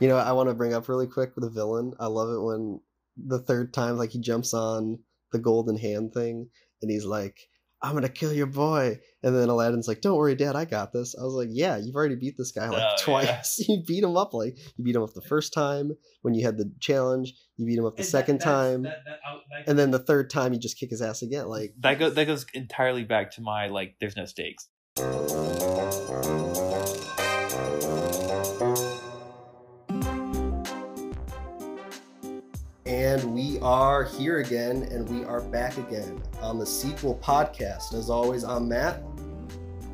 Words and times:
You 0.00 0.08
know, 0.08 0.16
I 0.16 0.32
want 0.32 0.48
to 0.48 0.54
bring 0.54 0.74
up 0.74 0.88
really 0.88 1.06
quick 1.08 1.32
the 1.36 1.50
villain. 1.50 1.92
I 1.98 2.06
love 2.06 2.28
it 2.30 2.40
when 2.40 2.80
the 3.16 3.40
third 3.40 3.74
time, 3.74 3.96
like 3.98 4.10
he 4.10 4.20
jumps 4.20 4.54
on 4.54 5.00
the 5.32 5.38
golden 5.38 5.76
hand 5.76 6.12
thing, 6.14 6.48
and 6.80 6.90
he's 6.90 7.04
like, 7.04 7.48
"I'm 7.82 7.94
gonna 7.94 8.08
kill 8.08 8.32
your 8.32 8.46
boy," 8.46 9.00
and 9.22 9.34
then 9.36 9.48
Aladdin's 9.48 9.88
like, 9.88 10.00
"Don't 10.00 10.16
worry, 10.16 10.34
Dad, 10.36 10.54
I 10.54 10.66
got 10.66 10.92
this." 10.92 11.16
I 11.18 11.24
was 11.24 11.34
like, 11.34 11.48
"Yeah, 11.50 11.78
you've 11.78 11.96
already 11.96 12.14
beat 12.14 12.36
this 12.38 12.52
guy 12.52 12.68
like 12.68 12.82
Oh, 12.82 12.94
twice. 13.00 13.58
you 13.68 13.82
beat 13.86 14.04
him 14.04 14.16
up 14.16 14.34
like 14.34 14.56
you 14.76 14.84
beat 14.84 14.94
him 14.94 15.02
up 15.02 15.14
the 15.14 15.22
first 15.22 15.52
time 15.52 15.92
when 16.22 16.34
you 16.34 16.44
had 16.44 16.58
the 16.58 16.72
challenge. 16.80 17.34
You 17.56 17.66
beat 17.66 17.78
him 17.78 17.84
up 17.84 17.96
the 17.96 18.04
second 18.04 18.38
time, 18.40 18.86
and 19.66 19.78
then 19.78 19.90
the 19.90 19.98
third 19.98 20.30
time 20.30 20.52
you 20.52 20.60
just 20.60 20.78
kick 20.78 20.90
his 20.90 21.02
ass 21.02 21.22
again. 21.22 21.48
Like 21.48 21.74
that 21.80 21.98
goes 21.98 22.14
that 22.14 22.26
goes 22.26 22.46
entirely 22.54 23.04
back 23.04 23.32
to 23.32 23.40
my 23.42 23.66
like 23.66 23.96
there's 24.00 24.16
no 24.16 24.26
stakes. 24.26 24.68
And 33.12 33.34
we 33.34 33.58
are 33.58 34.04
here 34.04 34.38
again, 34.38 34.88
and 34.90 35.06
we 35.06 35.22
are 35.26 35.42
back 35.42 35.76
again 35.76 36.22
on 36.40 36.58
the 36.58 36.64
sequel 36.64 37.20
podcast. 37.22 37.92
As 37.92 38.08
always, 38.08 38.42
I'm 38.42 38.66
Matt. 38.66 39.02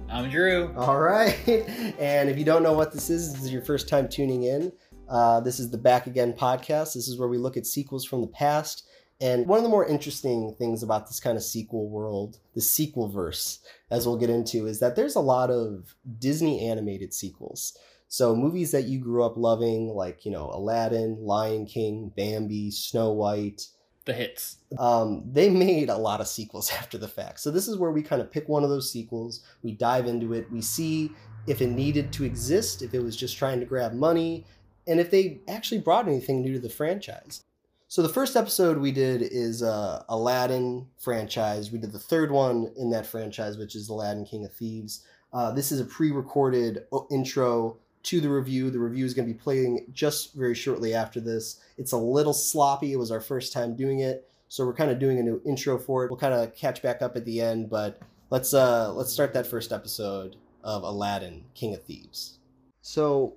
I'm 0.08 0.30
Drew. 0.30 0.72
All 0.77 1.00
right. 1.00 1.36
And 1.98 2.30
if 2.30 2.38
you 2.38 2.44
don't 2.44 2.62
know 2.62 2.74
what 2.74 2.92
this 2.92 3.10
is, 3.10 3.32
this 3.32 3.42
is 3.42 3.52
your 3.52 3.62
first 3.62 3.88
time 3.88 4.08
tuning 4.08 4.44
in. 4.44 4.70
Uh, 5.08 5.41
this 5.41 5.58
is 5.58 5.68
the 5.68 5.77
Back 5.77 6.06
Again 6.06 6.32
podcast. 6.32 6.94
This 6.94 7.08
is 7.08 7.18
where 7.18 7.27
we 7.27 7.38
look 7.38 7.56
at 7.56 7.66
sequels 7.66 8.04
from 8.04 8.20
the 8.20 8.28
past. 8.28 8.86
And 9.20 9.48
one 9.48 9.58
of 9.58 9.64
the 9.64 9.69
more 9.69 9.84
interesting 9.84 10.55
things 10.56 10.84
about 10.84 11.08
this 11.08 11.19
kind 11.19 11.36
of 11.36 11.42
sequel 11.42 11.88
world, 11.88 12.38
the 12.55 12.60
sequel 12.60 13.08
verse, 13.08 13.58
as 13.91 14.06
we'll 14.06 14.16
get 14.16 14.30
into, 14.30 14.69
is 14.69 14.78
that 14.78 14.94
there's 14.94 15.16
a 15.16 15.20
lot 15.20 15.50
of 15.50 15.96
Disney 16.20 16.69
animated 16.69 17.12
sequels. 17.12 17.77
So 18.08 18.34
movies 18.34 18.70
that 18.72 18.84
you 18.84 18.98
grew 18.98 19.22
up 19.22 19.36
loving, 19.36 19.88
like, 19.88 20.24
you 20.24 20.30
know, 20.30 20.50
Aladdin, 20.52 21.18
Lion 21.20 21.66
King, 21.66 22.10
Bambi, 22.16 22.70
Snow 22.70 23.12
White, 23.12 23.66
The 24.06 24.14
hits. 24.14 24.56
um, 24.78 25.24
they 25.30 25.50
made 25.50 25.91
a 25.91 25.96
lot 25.96 26.20
of 26.20 26.27
sequels 26.27 26.70
after 26.78 26.96
the 26.96 27.08
fact. 27.08 27.41
So 27.41 27.50
this 27.50 27.68
is 27.68 27.77
where 27.77 27.91
we 27.91 28.02
kind 28.02 28.22
of 28.22 28.33
pick 28.33 28.48
one 28.48 28.64
of 28.64 28.70
those 28.70 28.91
sequels, 28.91 29.44
we 29.62 29.72
dive 29.72 30.06
into 30.06 30.33
it, 30.33 30.50
we 30.50 30.62
see 30.62 31.12
if 31.46 31.60
it 31.60 31.68
needed 31.68 32.12
to 32.14 32.24
exist, 32.24 32.83
if 32.83 32.94
it 32.94 33.02
was 33.02 33.16
just 33.16 33.36
trying 33.36 33.60
to 33.60 33.66
grab 33.66 33.92
money, 33.92 34.44
and 34.86 34.98
if 35.00 35.11
they 35.11 35.40
actually 35.48 35.80
brought 35.80 36.08
anything 36.08 36.40
new 36.40 36.55
to 36.55 36.58
the 36.61 36.68
franchise. 36.70 37.44
So 37.88 38.02
the 38.02 38.08
first 38.08 38.36
episode 38.36 38.78
we 38.78 38.92
did 38.92 39.22
is 39.22 39.62
uh, 39.62 40.02
Aladdin 40.11 40.86
franchise. 40.98 41.70
We 41.70 41.78
did 41.78 41.92
the 41.92 41.98
third 41.98 42.30
one 42.30 42.70
in 42.77 42.90
that 42.90 43.06
franchise, 43.06 43.56
which 43.56 43.74
is 43.74 43.88
Aladdin 43.88 44.27
King 44.27 44.44
of 44.44 44.52
Thieves. 44.52 45.05
Uh, 45.33 45.52
this 45.52 45.72
is 45.72 45.80
a 45.80 45.84
pre-recorded 45.86 46.84
intro 47.11 47.78
to 48.09 48.20
the 48.20 48.28
review. 48.31 48.70
The 48.70 48.78
review 48.78 49.05
is 49.05 49.12
going 49.12 49.28
to 49.28 49.34
be 49.34 49.39
playing 49.39 49.87
just 49.92 50.34
very 50.34 50.55
shortly 50.55 50.95
after 50.95 51.20
this. 51.20 51.61
It's 51.77 51.92
a 51.92 51.97
little 51.98 52.33
sloppy. 52.33 52.92
It 52.92 52.97
was 52.97 53.11
our 53.11 53.20
first 53.20 53.53
time 53.53 53.77
doing 53.77 54.01
it, 54.01 54.28
so 54.48 54.64
we're 54.64 54.75
kind 54.75 54.91
of 54.91 54.98
doing 54.98 55.19
a 55.19 55.23
new 55.23 55.42
intro 55.45 55.78
for 55.78 56.05
it. 56.05 56.11
We'll 56.11 56.19
kind 56.19 56.33
of 56.34 56.55
catch 56.55 56.83
back 56.83 57.03
up 57.03 57.17
at 57.17 57.25
the 57.25 57.41
end, 57.41 57.69
but 57.69 58.01
let's 58.31 58.55
uh 58.55 58.92
let's 58.95 59.12
start 59.12 59.34
that 59.34 59.47
first 59.47 59.73
episode 59.73 60.36
of 60.64 60.83
Aladdin 60.84 61.45
King 61.55 61.75
of 61.75 61.83
Thieves. 61.83 62.39
So 62.81 63.36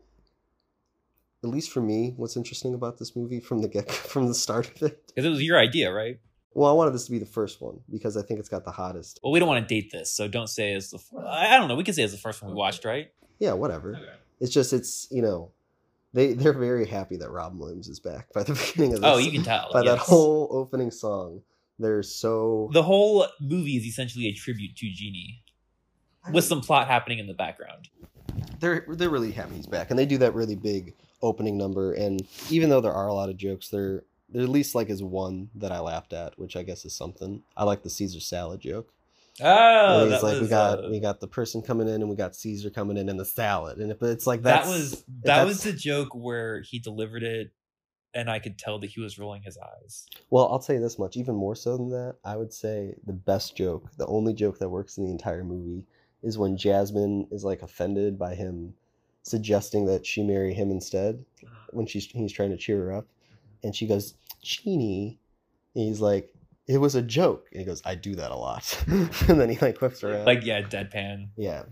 at 1.43 1.49
least 1.49 1.71
for 1.71 1.81
me, 1.81 2.13
what's 2.17 2.37
interesting 2.37 2.73
about 2.73 2.97
this 2.97 3.15
movie 3.15 3.39
from 3.39 3.61
the 3.61 3.67
get 3.67 3.91
from 4.13 4.27
the 4.27 4.35
start 4.35 4.69
of 4.75 4.83
it. 4.83 5.07
Because 5.07 5.25
it 5.25 5.29
was 5.29 5.43
your 5.43 5.59
idea, 5.59 5.91
right? 5.91 6.19
Well, 6.53 6.69
I 6.69 6.73
wanted 6.73 6.93
this 6.93 7.05
to 7.05 7.11
be 7.11 7.19
the 7.19 7.25
first 7.25 7.61
one 7.61 7.79
because 7.89 8.17
I 8.17 8.21
think 8.21 8.39
it's 8.39 8.49
got 8.49 8.65
the 8.65 8.71
hottest. 8.71 9.19
Well, 9.23 9.31
we 9.31 9.39
don't 9.39 9.47
want 9.47 9.67
to 9.67 9.73
date 9.73 9.91
this, 9.91 10.11
so 10.13 10.27
don't 10.27 10.47
say 10.49 10.73
it's 10.73 10.91
the. 10.91 10.97
f- 10.97 11.25
I 11.25 11.55
I 11.55 11.57
don't 11.57 11.67
know. 11.67 11.75
We 11.75 11.83
can 11.83 11.93
say 11.93 12.03
it's 12.03 12.13
the 12.13 12.19
first 12.19 12.41
one 12.41 12.51
we 12.51 12.57
watched, 12.57 12.85
right? 12.85 13.11
Yeah, 13.39 13.53
whatever. 13.53 13.97
It's 14.41 14.51
just 14.53 14.73
it's 14.73 15.07
you 15.09 15.21
know, 15.21 15.51
they 16.13 16.33
they're 16.33 16.51
very 16.51 16.85
happy 16.85 17.15
that 17.17 17.29
Robin 17.29 17.57
Williams 17.57 17.87
is 17.87 17.99
back 17.99 18.33
by 18.33 18.43
the 18.43 18.53
beginning 18.73 18.95
of 18.95 19.01
this. 19.01 19.09
Oh, 19.09 19.17
you 19.17 19.31
can 19.31 19.43
tell. 19.43 19.69
by 19.71 19.83
that 19.83 19.99
whole 19.99 20.49
opening 20.51 20.91
song. 20.91 21.43
They're 21.79 22.03
so 22.03 22.69
The 22.73 22.83
whole 22.83 23.25
movie 23.39 23.77
is 23.77 23.85
essentially 23.85 24.27
a 24.27 24.33
tribute 24.33 24.75
to 24.75 24.89
Genie, 24.91 25.41
with 26.33 26.43
some 26.43 26.61
plot 26.61 26.87
happening 26.87 27.19
in 27.19 27.27
the 27.27 27.33
background. 27.33 27.89
they're 28.59 28.85
they're 28.89 29.09
really 29.09 29.31
happy 29.31 29.55
he's 29.55 29.67
back, 29.67 29.89
and 29.89 29.97
they 29.97 30.05
do 30.05 30.17
that 30.19 30.33
really 30.35 30.55
big 30.55 30.95
opening 31.21 31.57
number. 31.57 31.93
And 31.93 32.27
even 32.49 32.69
though 32.69 32.81
there 32.81 32.93
are 32.93 33.07
a 33.07 33.13
lot 33.13 33.29
of 33.29 33.37
jokes, 33.37 33.69
there 33.69 34.03
there 34.29 34.43
at 34.43 34.49
least 34.49 34.75
like 34.75 34.89
is 34.89 35.03
one 35.03 35.49
that 35.55 35.71
I 35.71 35.79
laughed 35.79 36.13
at, 36.13 36.37
which 36.37 36.55
I 36.55 36.63
guess 36.63 36.85
is 36.85 36.95
something. 36.95 37.43
I 37.55 37.63
like 37.63 37.83
the 37.83 37.89
Caesar 37.89 38.19
salad 38.19 38.59
joke. 38.61 38.93
Oh, 39.39 39.97
Where 39.97 40.11
he's 40.11 40.23
like, 40.23 40.33
was 40.33 40.41
we 40.41 40.47
got 40.47 40.83
uh, 40.83 40.89
we 40.89 40.99
got 40.99 41.19
the 41.19 41.27
person 41.27 41.61
coming 41.61 41.87
in, 41.87 41.95
and 41.95 42.09
we 42.09 42.15
got 42.15 42.35
Caesar 42.35 42.69
coming 42.69 42.97
in, 42.97 43.07
and 43.07 43.19
the 43.19 43.25
salad, 43.25 43.77
and 43.77 43.91
it, 43.91 43.99
but 43.99 44.09
it's 44.09 44.27
like 44.27 44.41
that 44.43 44.65
was 44.65 45.03
that 45.23 45.45
was 45.45 45.63
the 45.63 45.73
joke 45.73 46.13
where 46.13 46.61
he 46.61 46.79
delivered 46.79 47.23
it, 47.23 47.51
and 48.13 48.29
I 48.29 48.39
could 48.39 48.57
tell 48.57 48.79
that 48.79 48.89
he 48.89 48.99
was 48.99 49.17
rolling 49.17 49.41
his 49.43 49.57
eyes. 49.57 50.05
Well, 50.29 50.49
I'll 50.51 50.59
tell 50.59 50.75
you 50.75 50.81
this 50.81 50.99
much. 50.99 51.15
Even 51.15 51.35
more 51.35 51.55
so 51.55 51.77
than 51.77 51.89
that, 51.89 52.17
I 52.25 52.35
would 52.35 52.53
say 52.53 52.95
the 53.05 53.13
best 53.13 53.55
joke, 53.55 53.89
the 53.97 54.07
only 54.07 54.33
joke 54.33 54.59
that 54.59 54.69
works 54.69 54.97
in 54.97 55.05
the 55.05 55.11
entire 55.11 55.43
movie, 55.43 55.85
is 56.21 56.37
when 56.37 56.57
Jasmine 56.57 57.27
is 57.31 57.43
like 57.45 57.61
offended 57.61 58.19
by 58.19 58.35
him 58.35 58.73
suggesting 59.23 59.85
that 59.85 60.05
she 60.05 60.23
marry 60.23 60.53
him 60.53 60.71
instead. 60.71 61.23
When 61.71 61.85
she's 61.85 62.05
he's 62.05 62.33
trying 62.33 62.51
to 62.51 62.57
cheer 62.57 62.77
her 62.79 62.93
up, 62.93 63.07
and 63.63 63.73
she 63.73 63.87
goes, 63.87 64.15
"Genie," 64.41 65.19
and 65.73 65.85
he's 65.85 66.01
like, 66.01 66.33
"It 66.67 66.77
was 66.79 66.95
a 66.95 67.01
joke." 67.01 67.47
And 67.51 67.59
he 67.59 67.65
goes, 67.65 67.81
"I 67.85 67.95
do 67.95 68.15
that 68.15 68.31
a 68.31 68.35
lot," 68.35 68.83
and 68.87 69.39
then 69.39 69.49
he 69.49 69.57
like 69.59 69.81
whips 69.81 70.03
around. 70.03 70.25
Like 70.25 70.45
yeah, 70.45 70.61
deadpan. 70.61 71.29
yeah. 71.37 71.63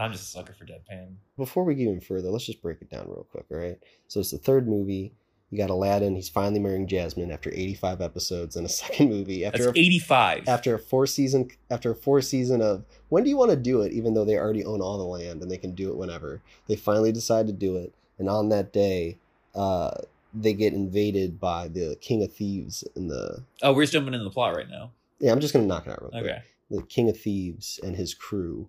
I'm 0.00 0.12
just 0.12 0.22
a 0.22 0.26
sucker 0.26 0.52
for 0.52 0.64
deadpan. 0.64 1.14
Before 1.36 1.64
we 1.64 1.74
get 1.74 1.82
even 1.82 2.00
further, 2.00 2.30
let's 2.30 2.46
just 2.46 2.62
break 2.62 2.80
it 2.80 2.88
down 2.88 3.08
real 3.08 3.26
quick, 3.28 3.46
all 3.50 3.58
right? 3.58 3.78
So 4.06 4.20
it's 4.20 4.30
the 4.30 4.38
third 4.38 4.68
movie. 4.68 5.12
You 5.50 5.58
got 5.58 5.70
Aladdin. 5.70 6.14
He's 6.14 6.28
finally 6.28 6.60
marrying 6.60 6.86
Jasmine 6.86 7.32
after 7.32 7.50
85 7.50 8.00
episodes 8.00 8.54
in 8.54 8.64
a 8.64 8.68
second 8.82 9.08
movie. 9.08 9.44
After 9.44 9.64
That's 9.64 9.76
a 9.76 9.80
85. 9.80 10.46
after 10.46 10.74
a 10.74 10.78
four 10.78 11.06
season 11.08 11.48
after 11.68 11.90
a 11.90 11.94
four 11.96 12.20
season 12.20 12.62
of 12.62 12.84
when 13.08 13.24
do 13.24 13.30
you 13.30 13.36
want 13.36 13.50
to 13.50 13.56
do 13.56 13.80
it 13.80 13.90
even 13.92 14.14
though 14.14 14.24
they 14.24 14.36
already 14.38 14.64
own 14.64 14.80
all 14.80 14.98
the 14.98 15.04
land 15.04 15.42
and 15.42 15.50
they 15.50 15.56
can 15.58 15.74
do 15.74 15.88
it 15.90 15.96
whenever 15.96 16.42
they 16.68 16.76
finally 16.76 17.10
decide 17.10 17.46
to 17.48 17.52
do 17.52 17.76
it 17.76 17.92
and 18.18 18.28
on 18.28 18.50
that 18.50 18.72
day 18.72 19.16
uh 19.54 19.90
they 20.34 20.52
get 20.52 20.72
invaded 20.72 21.40
by 21.40 21.68
the 21.68 21.96
king 22.00 22.22
of 22.22 22.32
thieves 22.32 22.84
and 22.96 23.10
the 23.10 23.42
oh, 23.62 23.72
we're 23.72 23.82
just 23.82 23.92
jumping 23.92 24.14
into 24.14 24.24
the 24.24 24.30
plot 24.30 24.54
right 24.56 24.68
now. 24.68 24.90
yeah 25.20 25.32
i'm 25.32 25.40
just 25.40 25.52
gonna 25.54 25.66
knock 25.66 25.86
it 25.86 25.90
out 25.90 26.00
real 26.02 26.10
quick 26.10 26.24
Okay. 26.24 26.42
the 26.70 26.82
king 26.82 27.08
of 27.08 27.18
thieves 27.18 27.80
and 27.82 27.96
his 27.96 28.14
crew 28.14 28.68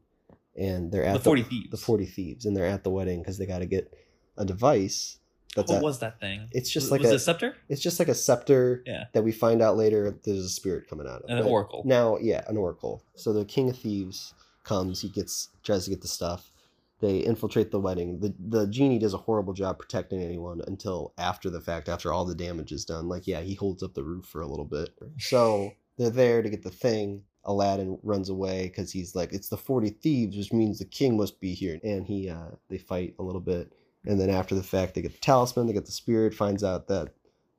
and 0.57 0.91
they're 0.91 1.03
at 1.03 1.13
The 1.13 1.19
40 1.19 1.43
thieves. 1.43 1.69
the 1.71 1.77
40 1.77 2.05
thieves 2.05 2.45
and 2.45 2.55
they're 2.55 2.65
at 2.65 2.83
the 2.83 2.89
wedding 2.89 3.19
because 3.21 3.37
they 3.37 3.45
got 3.45 3.59
to 3.59 3.65
get 3.65 3.93
a 4.37 4.45
device 4.45 5.17
that's 5.55 5.69
what 5.69 5.77
at, 5.77 5.83
was 5.83 5.99
that 5.99 6.19
thing? 6.19 6.47
it's 6.51 6.69
just 6.69 6.85
was, 6.85 6.91
like 6.91 7.01
was 7.01 7.09
a 7.09 7.13
it 7.13 7.15
a 7.15 7.19
scepter 7.19 7.55
it's 7.69 7.81
just 7.81 7.99
like 7.99 8.07
a 8.07 8.15
scepter 8.15 8.83
Yeah. 8.85 9.05
that 9.13 9.23
we 9.23 9.31
find 9.31 9.61
out 9.61 9.75
later 9.77 10.15
there's 10.23 10.39
a 10.45 10.49
spirit 10.49 10.87
coming 10.87 11.07
out 11.07 11.23
of 11.23 11.29
an 11.29 11.43
oracle. 11.43 11.81
now, 11.85 12.17
yeah, 12.21 12.43
an 12.47 12.55
oracle. 12.57 13.03
So 13.15 13.33
the 13.33 13.45
king 13.45 13.69
of 13.69 13.77
thieves 13.77 14.33
comes. 14.63 15.01
He 15.01 15.09
gets 15.09 15.49
tries 15.63 15.85
to 15.85 15.89
get 15.89 16.01
the 16.01 16.07
stuff. 16.07 16.51
They 16.99 17.19
infiltrate 17.19 17.71
the 17.71 17.79
wedding. 17.79 18.19
the 18.19 18.33
The 18.39 18.67
genie 18.67 18.99
does 18.99 19.13
a 19.13 19.17
horrible 19.17 19.53
job 19.53 19.79
protecting 19.79 20.21
anyone 20.21 20.61
until 20.67 21.13
after 21.17 21.49
the 21.49 21.61
fact, 21.61 21.87
after 21.87 22.11
all 22.11 22.25
the 22.25 22.35
damage 22.35 22.71
is 22.71 22.85
done. 22.85 23.07
Like, 23.07 23.25
yeah, 23.25 23.41
he 23.41 23.53
holds 23.53 23.83
up 23.83 23.93
the 23.93 24.03
roof 24.03 24.25
for 24.25 24.41
a 24.41 24.47
little 24.47 24.65
bit. 24.65 24.89
So 25.17 25.71
they're 25.97 26.09
there 26.09 26.41
to 26.41 26.49
get 26.49 26.63
the 26.63 26.69
thing. 26.69 27.23
Aladdin 27.45 27.97
runs 28.03 28.29
away 28.29 28.63
because 28.63 28.91
he's 28.91 29.15
like, 29.15 29.31
it's 29.31 29.49
the 29.49 29.57
forty 29.57 29.89
thieves, 29.89 30.35
which 30.35 30.51
means 30.51 30.79
the 30.79 30.85
king 30.85 31.17
must 31.17 31.39
be 31.39 31.53
here. 31.53 31.79
And 31.83 32.05
he, 32.05 32.29
uh, 32.29 32.51
they 32.69 32.77
fight 32.77 33.15
a 33.17 33.23
little 33.23 33.41
bit, 33.41 33.71
and 34.05 34.19
then 34.19 34.29
after 34.29 34.55
the 34.55 34.63
fact, 34.63 34.93
they 34.93 35.01
get 35.01 35.13
the 35.13 35.19
talisman. 35.19 35.67
They 35.67 35.73
get 35.73 35.85
the 35.85 35.91
spirit. 35.91 36.33
Finds 36.33 36.63
out 36.63 36.87
that 36.89 37.13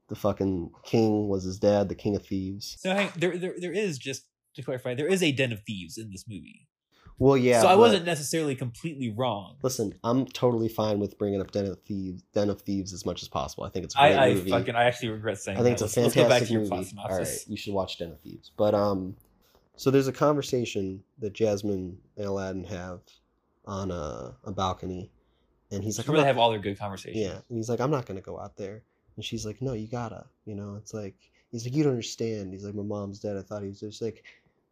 the 0.08 0.16
fucking 0.16 0.72
king 0.84 1.28
was 1.28 1.44
his 1.44 1.58
dad, 1.58 1.88
the 1.88 1.94
king 1.94 2.14
of 2.14 2.26
thieves. 2.26 2.76
So 2.80 2.92
hang, 2.92 3.10
there, 3.16 3.38
there, 3.38 3.54
there 3.58 3.72
is 3.72 3.96
just 3.96 4.24
to 4.56 4.62
clarify, 4.62 4.94
there 4.94 5.06
is 5.06 5.22
a 5.22 5.32
den 5.32 5.52
of 5.52 5.62
thieves 5.62 5.96
in 5.96 6.10
this 6.10 6.24
movie. 6.28 6.66
Well, 7.20 7.36
yeah. 7.36 7.60
so 7.60 7.68
I 7.68 7.74
wasn't 7.76 8.06
necessarily 8.06 8.56
completely 8.56 9.10
wrong. 9.10 9.56
Listen, 9.62 9.94
I'm 10.02 10.24
totally 10.26 10.68
fine 10.68 10.98
with 10.98 11.18
bringing 11.18 11.40
up 11.40 11.50
Den 11.50 11.66
of 11.66 11.78
Thieves, 11.82 12.22
Den 12.34 12.48
of 12.50 12.62
Thieves 12.62 12.92
as 12.94 13.04
much 13.04 13.22
as 13.22 13.28
possible. 13.28 13.62
I 13.64 13.68
think 13.68 13.84
it's 13.84 13.94
a 13.94 13.98
great 13.98 14.16
I, 14.16 14.26
I 14.30 14.34
movie. 14.34 14.50
fucking, 14.50 14.74
I 14.74 14.84
actually 14.84 15.10
regret 15.10 15.38
saying. 15.38 15.58
I 15.58 15.62
think 15.62 15.78
that. 15.78 15.84
it's 15.84 15.96
a 15.96 16.00
Let's- 16.00 16.14
fantastic 16.14 16.22
let's 16.22 16.28
go 16.32 16.40
back 16.40 16.46
to 16.48 16.52
your 16.52 16.80
movie. 16.80 16.96
All 16.98 17.18
right, 17.18 17.44
you 17.46 17.56
should 17.58 17.74
watch 17.74 17.98
Den 17.98 18.10
of 18.12 18.20
Thieves. 18.20 18.50
But 18.56 18.74
um, 18.74 19.16
so 19.76 19.90
there's 19.90 20.08
a 20.08 20.12
conversation 20.12 21.02
that 21.18 21.34
Jasmine 21.34 21.98
and 22.16 22.26
Aladdin 22.26 22.64
have 22.64 23.00
on 23.66 23.90
a, 23.90 24.34
a 24.44 24.50
balcony, 24.52 25.10
and 25.70 25.84
he's 25.84 25.98
like, 25.98 26.08
I'm 26.08 26.14
they 26.14 26.20
not- 26.20 26.26
have 26.26 26.38
all 26.38 26.50
their 26.50 26.58
good 26.58 26.78
conversations. 26.78 27.22
yeah, 27.22 27.32
and 27.48 27.56
he's 27.58 27.68
like, 27.68 27.80
I'm 27.80 27.90
not 27.90 28.06
gonna 28.06 28.22
go 28.22 28.40
out 28.40 28.56
there, 28.56 28.82
and 29.16 29.24
she's 29.24 29.44
like, 29.44 29.60
No, 29.60 29.74
you 29.74 29.88
gotta, 29.88 30.24
you 30.46 30.54
know, 30.54 30.76
it's 30.76 30.94
like 30.94 31.16
he's 31.52 31.66
like, 31.66 31.74
you 31.74 31.82
don't 31.82 31.92
understand. 31.92 32.52
He's 32.54 32.64
like, 32.64 32.74
my 32.74 32.82
mom's 32.82 33.18
dead. 33.20 33.36
I 33.36 33.42
thought 33.42 33.60
he 33.62 33.68
was 33.68 33.80
just 33.80 34.00
like, 34.00 34.24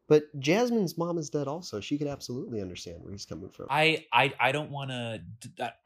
but 0.08 0.24
Jasmine's 0.40 0.96
mom 0.98 1.18
is 1.18 1.30
dead 1.30 1.46
also. 1.48 1.80
She 1.80 1.98
could 1.98 2.08
absolutely 2.08 2.60
understand 2.60 3.02
where 3.02 3.12
he's 3.12 3.26
coming 3.26 3.50
from. 3.50 3.66
I, 3.70 4.06
I, 4.12 4.32
I 4.40 4.52
don't 4.52 4.70
want 4.70 4.90
to. 4.90 5.22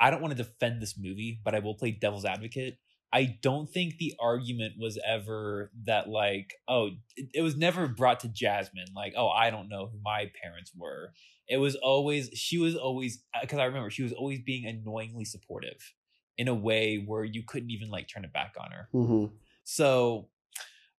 I 0.00 0.10
don't 0.10 0.22
want 0.22 0.36
to 0.36 0.42
defend 0.42 0.80
this 0.80 0.96
movie, 0.98 1.40
but 1.44 1.54
I 1.54 1.58
will 1.58 1.74
play 1.74 1.90
devil's 1.90 2.24
advocate. 2.24 2.78
I 3.14 3.38
don't 3.42 3.69
think 3.69 3.98
the 3.98 4.14
argument 4.19 4.74
was 4.78 4.98
ever 5.06 5.70
that 5.84 6.08
like, 6.08 6.54
oh, 6.66 6.90
it, 7.16 7.28
it 7.34 7.42
was 7.42 7.56
never 7.56 7.86
brought 7.86 8.20
to 8.20 8.28
Jasmine 8.28 8.86
like, 8.96 9.12
oh, 9.16 9.28
I 9.28 9.50
don't 9.50 9.69
know 9.69 9.86
who 9.92 9.98
my 10.02 10.30
parents 10.42 10.72
were. 10.74 11.12
It 11.48 11.58
was 11.58 11.74
always 11.74 12.30
she 12.32 12.56
was 12.58 12.74
always 12.76 13.22
because 13.40 13.58
I 13.58 13.64
remember 13.64 13.90
she 13.90 14.02
was 14.02 14.12
always 14.12 14.40
being 14.40 14.66
annoyingly 14.66 15.24
supportive. 15.26 15.92
in 16.38 16.48
a 16.48 16.54
way 16.54 16.96
where 16.96 17.24
you 17.24 17.42
couldn't 17.46 17.70
even 17.70 17.90
like 17.90 18.08
turn 18.08 18.24
it 18.24 18.32
back 18.32 18.54
on 18.58 18.70
her. 18.70 18.88
hmm 18.92 19.26
So 19.64 20.28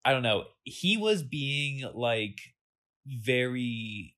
I 0.05 0.11
don't 0.11 0.23
know. 0.23 0.45
He 0.63 0.97
was 0.97 1.23
being 1.23 1.89
like 1.93 2.37
very 3.05 4.15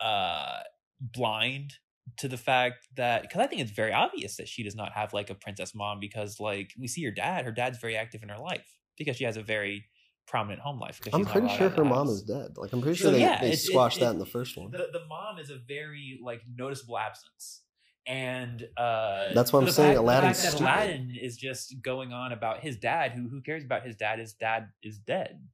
uh 0.00 0.60
blind 1.00 1.74
to 2.18 2.28
the 2.28 2.36
fact 2.36 2.86
that 2.96 3.22
because 3.22 3.40
I 3.40 3.46
think 3.46 3.60
it's 3.62 3.70
very 3.70 3.92
obvious 3.92 4.36
that 4.36 4.48
she 4.48 4.62
does 4.62 4.74
not 4.74 4.92
have 4.92 5.12
like 5.12 5.30
a 5.30 5.34
princess 5.34 5.74
mom 5.74 6.00
because 6.00 6.40
like 6.40 6.72
we 6.78 6.88
see 6.88 7.04
her 7.04 7.10
dad, 7.10 7.44
her 7.44 7.52
dad's 7.52 7.78
very 7.78 7.96
active 7.96 8.22
in 8.22 8.28
her 8.28 8.38
life 8.38 8.66
because 8.98 9.16
she 9.16 9.24
has 9.24 9.36
a 9.36 9.42
very 9.42 9.84
prominent 10.26 10.60
home 10.60 10.78
life. 10.78 11.00
I'm 11.12 11.24
pretty 11.24 11.48
sure 11.48 11.56
out 11.56 11.62
of 11.62 11.70
the 11.72 11.78
her 11.78 11.84
mom 11.84 12.06
house. 12.06 12.16
is 12.16 12.22
dead. 12.22 12.56
Like 12.56 12.72
I'm 12.72 12.80
pretty 12.82 12.96
So, 12.98 13.04
sure 13.04 13.12
they, 13.12 13.20
yeah, 13.20 13.40
they 13.40 13.48
it- 13.50 13.54
it- 13.54 13.58
squashed 13.58 13.98
it- 13.98 14.00
that 14.00 14.10
in 14.12 14.18
the 14.18 14.26
first 14.26 14.56
one. 14.56 14.70
The, 14.70 14.88
the 14.92 15.04
mom 15.08 15.38
is 15.38 15.50
a 15.50 15.56
very 15.58 16.18
like 16.22 16.42
noticeable 16.56 16.98
absence. 16.98 17.62
And 18.06 18.66
uh 18.76 19.32
That's 19.34 19.52
what 19.52 19.62
I'm 19.62 19.70
saying, 19.70 19.96
fact- 20.04 20.36
the 20.36 20.42
fact 20.42 20.58
that. 20.58 20.60
Aladdin 20.60 21.16
is 21.20 21.36
just 21.36 21.80
going 21.82 22.12
on 22.12 22.32
about 22.32 22.60
his 22.60 22.76
dad, 22.76 23.12
who 23.12 23.28
who 23.28 23.40
cares 23.42 23.64
about 23.64 23.84
his 23.86 23.94
dad? 23.96 24.18
His 24.18 24.32
dad 24.34 24.68
is 24.82 24.98
dead, 24.98 25.46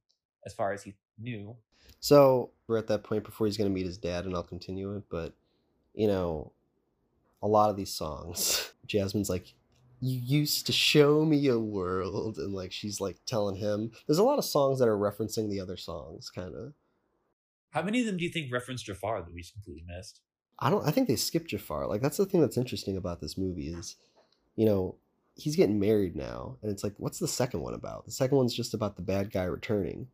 as 0.46 0.54
far 0.54 0.72
as 0.72 0.82
he 0.82 0.94
knew. 1.18 1.56
So 2.00 2.50
we're 2.66 2.78
at 2.78 2.88
that 2.88 3.04
point 3.04 3.24
before 3.24 3.46
he's 3.46 3.56
gonna 3.56 3.70
meet 3.70 3.86
his 3.86 3.98
dad, 3.98 4.24
and 4.24 4.34
I'll 4.34 4.42
continue 4.42 4.96
it. 4.96 5.04
But 5.10 5.34
you 5.94 6.08
know, 6.08 6.52
a 7.42 7.48
lot 7.48 7.70
of 7.70 7.76
these 7.76 7.92
songs, 7.92 8.72
Jasmine's 8.86 9.30
like, 9.30 9.54
"You 10.00 10.18
used 10.18 10.66
to 10.66 10.72
show 10.72 11.24
me 11.24 11.46
a 11.48 11.58
world," 11.58 12.38
and 12.38 12.52
like 12.52 12.72
she's 12.72 13.00
like 13.00 13.18
telling 13.26 13.56
him. 13.56 13.92
There's 14.06 14.18
a 14.18 14.24
lot 14.24 14.38
of 14.38 14.44
songs 14.44 14.78
that 14.78 14.88
are 14.88 14.98
referencing 14.98 15.48
the 15.48 15.60
other 15.60 15.76
songs, 15.76 16.30
kind 16.30 16.54
of. 16.54 16.72
How 17.70 17.82
many 17.82 18.00
of 18.00 18.06
them 18.06 18.16
do 18.16 18.24
you 18.24 18.30
think 18.30 18.52
reference 18.52 18.82
Jafar 18.82 19.20
that 19.22 19.32
we 19.32 19.42
just 19.42 19.52
completely 19.52 19.84
missed? 19.86 20.20
I 20.58 20.70
don't. 20.70 20.86
I 20.86 20.90
think 20.90 21.08
they 21.08 21.16
skipped 21.16 21.50
Jafar. 21.50 21.86
Like 21.86 22.00
that's 22.00 22.16
the 22.16 22.26
thing 22.26 22.40
that's 22.40 22.56
interesting 22.56 22.96
about 22.96 23.20
this 23.20 23.36
movie 23.36 23.68
is, 23.68 23.96
you 24.56 24.64
know, 24.64 24.96
he's 25.34 25.56
getting 25.56 25.78
married 25.78 26.16
now, 26.16 26.56
and 26.62 26.70
it's 26.70 26.82
like, 26.82 26.94
what's 26.96 27.18
the 27.18 27.28
second 27.28 27.60
one 27.60 27.74
about? 27.74 28.06
The 28.06 28.12
second 28.12 28.38
one's 28.38 28.54
just 28.54 28.74
about 28.74 28.96
the 28.96 29.02
bad 29.02 29.30
guy 29.30 29.44
returning. 29.44 30.08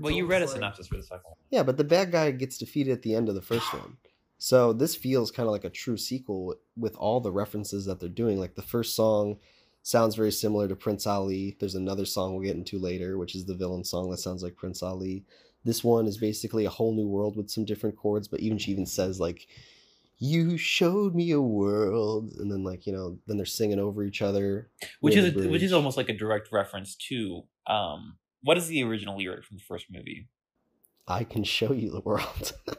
Well, 0.00 0.12
you 0.12 0.26
read 0.26 0.42
a 0.42 0.48
synopsis 0.48 0.86
for 0.86 0.96
the 0.96 1.02
second 1.02 1.24
one. 1.24 1.36
Yeah, 1.50 1.62
but 1.62 1.76
the 1.76 1.84
bad 1.84 2.12
guy 2.12 2.30
gets 2.30 2.58
defeated 2.58 2.92
at 2.92 3.02
the 3.02 3.14
end 3.14 3.28
of 3.28 3.34
the 3.34 3.42
first 3.42 3.72
one. 3.72 3.96
So 4.38 4.72
this 4.72 4.94
feels 4.94 5.30
kind 5.30 5.46
of 5.46 5.52
like 5.52 5.64
a 5.64 5.70
true 5.70 5.98
sequel 5.98 6.46
with, 6.46 6.58
with 6.74 6.96
all 6.96 7.20
the 7.20 7.30
references 7.30 7.84
that 7.84 8.00
they're 8.00 8.08
doing. 8.08 8.40
Like 8.40 8.54
the 8.54 8.62
first 8.62 8.96
song 8.96 9.38
sounds 9.82 10.14
very 10.14 10.32
similar 10.32 10.66
to 10.66 10.76
Prince 10.76 11.06
Ali. 11.06 11.56
There's 11.60 11.74
another 11.74 12.06
song 12.06 12.32
we'll 12.32 12.44
get 12.44 12.56
into 12.56 12.78
later, 12.78 13.18
which 13.18 13.34
is 13.34 13.44
the 13.44 13.54
villain 13.54 13.84
song 13.84 14.10
that 14.10 14.18
sounds 14.18 14.42
like 14.42 14.56
Prince 14.56 14.82
Ali. 14.82 15.24
This 15.64 15.84
one 15.84 16.06
is 16.06 16.16
basically 16.16 16.64
a 16.64 16.70
whole 16.70 16.94
new 16.94 17.06
world 17.06 17.36
with 17.36 17.50
some 17.50 17.66
different 17.66 17.96
chords, 17.96 18.28
but 18.28 18.40
even 18.40 18.56
she 18.56 18.72
even 18.72 18.86
says 18.86 19.20
like 19.20 19.46
you 20.18 20.56
showed 20.56 21.14
me 21.14 21.32
a 21.32 21.40
world 21.40 22.32
and 22.38 22.50
then 22.50 22.64
like, 22.64 22.86
you 22.86 22.92
know, 22.92 23.18
then 23.26 23.36
they're 23.36 23.46
singing 23.46 23.78
over 23.78 24.02
each 24.02 24.22
other. 24.22 24.70
Which 25.00 25.16
is 25.16 25.36
a, 25.36 25.48
which 25.48 25.62
is 25.62 25.72
almost 25.72 25.96
like 25.96 26.08
a 26.08 26.16
direct 26.16 26.50
reference 26.52 26.94
to 27.08 27.44
um 27.66 28.16
what 28.42 28.56
is 28.58 28.68
the 28.68 28.82
original 28.84 29.16
lyric 29.18 29.44
from 29.44 29.56
the 29.58 29.62
first 29.62 29.86
movie? 29.90 30.28
I 31.08 31.24
can 31.24 31.44
show 31.44 31.72
you 31.72 31.90
the 31.90 32.00
world. 32.00 32.52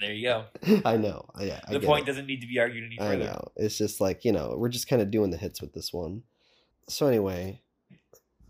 There 0.00 0.12
you 0.12 0.28
go. 0.28 0.44
I 0.84 0.96
know. 0.96 1.28
Yeah, 1.40 1.58
The 1.68 1.80
point 1.80 2.04
it. 2.04 2.06
doesn't 2.06 2.26
need 2.28 2.40
to 2.42 2.46
be 2.46 2.60
argued 2.60 2.84
any 2.84 3.00
I 3.00 3.16
know. 3.16 3.50
It's 3.56 3.76
just 3.76 4.00
like, 4.00 4.24
you 4.24 4.30
know, 4.30 4.54
we're 4.56 4.68
just 4.68 4.86
kind 4.88 5.02
of 5.02 5.10
doing 5.10 5.30
the 5.30 5.36
hits 5.36 5.60
with 5.60 5.72
this 5.72 5.92
one. 5.92 6.22
So 6.88 7.08
anyway, 7.08 7.62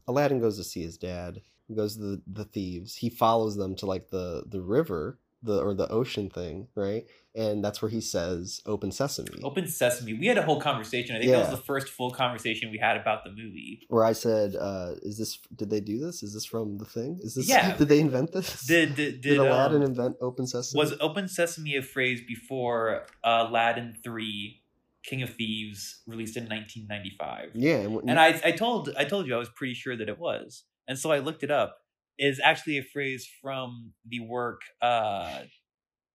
Aladdin 0.07 0.41
goes 0.41 0.59
to 0.59 0.65
see 0.65 0.83
his 0.83 0.99
dad. 0.99 1.41
He 1.67 1.75
goes 1.75 1.97
to 1.97 2.03
the, 2.03 2.23
the 2.31 2.45
thieves. 2.45 2.97
He 2.97 3.09
follows 3.09 3.57
them 3.57 3.75
to 3.77 3.87
like 3.87 4.11
the 4.11 4.45
the 4.47 4.61
river, 4.61 5.19
the 5.43 5.61
or 5.61 5.73
the 5.75 5.89
ocean 5.89 6.29
thing, 6.31 6.69
right? 6.75 7.05
And 7.35 7.63
that's 7.65 7.81
where 7.81 7.91
he 7.91 8.01
says, 8.01 8.61
"Open 8.67 8.91
sesame." 8.91 9.41
Open 9.45 9.69
Sesame. 9.69 10.15
We 10.15 10.27
had 10.27 10.39
a 10.39 10.43
whole 10.43 10.61
conversation. 10.61 11.15
I 11.15 11.21
think 11.21 11.31
that 11.31 11.39
was 11.51 11.51
the 11.61 11.65
first 11.65 11.89
full 11.89 12.11
conversation 12.11 12.71
we 12.73 12.79
had 12.79 12.97
about 12.97 13.23
the 13.23 13.31
movie. 13.31 13.87
Where 13.89 14.05
I 14.05 14.13
said, 14.13 14.57
uh, 14.57 14.95
"Is 15.03 15.19
this? 15.19 15.39
Did 15.55 15.71
they 15.71 15.81
do 15.81 15.99
this? 16.01 16.23
Is 16.25 16.35
this 16.35 16.45
from 16.45 16.79
the 16.79 16.85
thing? 16.85 17.21
Is 17.23 17.35
this? 17.37 17.49
Yeah. 17.49 17.77
Did 17.79 17.89
they 17.89 18.01
invent 18.01 18.33
this? 18.33 18.67
Did 18.67 18.97
did, 18.97 19.21
Did 19.21 19.23
did 19.23 19.39
Aladdin 19.39 19.83
um, 19.83 19.89
invent 19.89 20.17
Open 20.21 20.47
Sesame? 20.49 20.79
was 20.79 20.95
Open 21.01 21.29
Sesame 21.29 21.77
a 21.77 21.83
phrase 21.83 22.21
before 22.27 23.05
uh, 23.23 23.47
Aladdin 23.49 23.95
Three, 24.03 24.63
King 25.05 25.23
of 25.23 25.31
Thieves, 25.35 26.03
released 26.09 26.37
in 26.37 26.49
1995? 26.49 27.51
yeah. 27.55 27.77
And, 27.77 27.95
what- 27.95 28.05
And 28.09 28.19
I, 28.19 28.41
I 28.45 28.51
told 28.53 28.93
I 28.97 29.05
told 29.05 29.29
you 29.29 29.35
I 29.37 29.39
was 29.39 29.49
pretty 29.51 29.75
sure 29.75 29.97
that 29.97 30.09
it 30.09 30.19
was, 30.19 30.65
and 30.89 30.99
so 30.99 31.13
I 31.13 31.19
looked 31.21 31.45
it 31.45 31.51
up. 31.53 31.79
Is 32.19 32.41
actually 32.43 32.79
a 32.79 32.83
phrase 32.83 33.29
from 33.41 33.93
the 34.09 34.21
work 34.21 34.61
uh, 34.83 35.41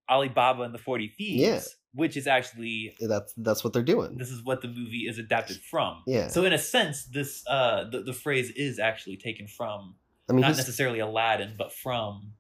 Ali 0.10 0.30
Baba 0.30 0.64
and 0.64 0.74
the 0.74 0.78
Forty 0.80 1.08
Thieves, 1.08 1.42
Yeah. 1.42 1.62
which 1.94 2.18
is 2.18 2.28
actually 2.28 2.96
that's 3.00 3.34
that's 3.38 3.64
what 3.64 3.72
they're 3.74 3.82
doing. 3.84 4.18
this 4.18 4.30
is 4.30 4.44
what 4.44 4.62
the 4.62 4.68
movie 4.68 5.06
is 5.08 5.18
adapted 5.18 5.58
from. 5.72 6.04
Yeah. 6.06 6.28
So 6.28 6.44
in 6.46 6.52
a 6.54 6.58
sense, 6.58 7.06
this 7.06 7.44
uh, 7.48 7.86
the 7.90 8.02
the 8.04 8.14
phrase 8.14 8.52
is 8.52 8.80
actually 8.80 9.18
taken 9.18 9.48
from 9.48 9.96
I 10.30 10.34
mean, 10.34 10.42
not 10.42 10.58
necessarily 10.58 11.00
Aladdin, 11.00 11.56
but 11.58 11.72
from 11.74 12.34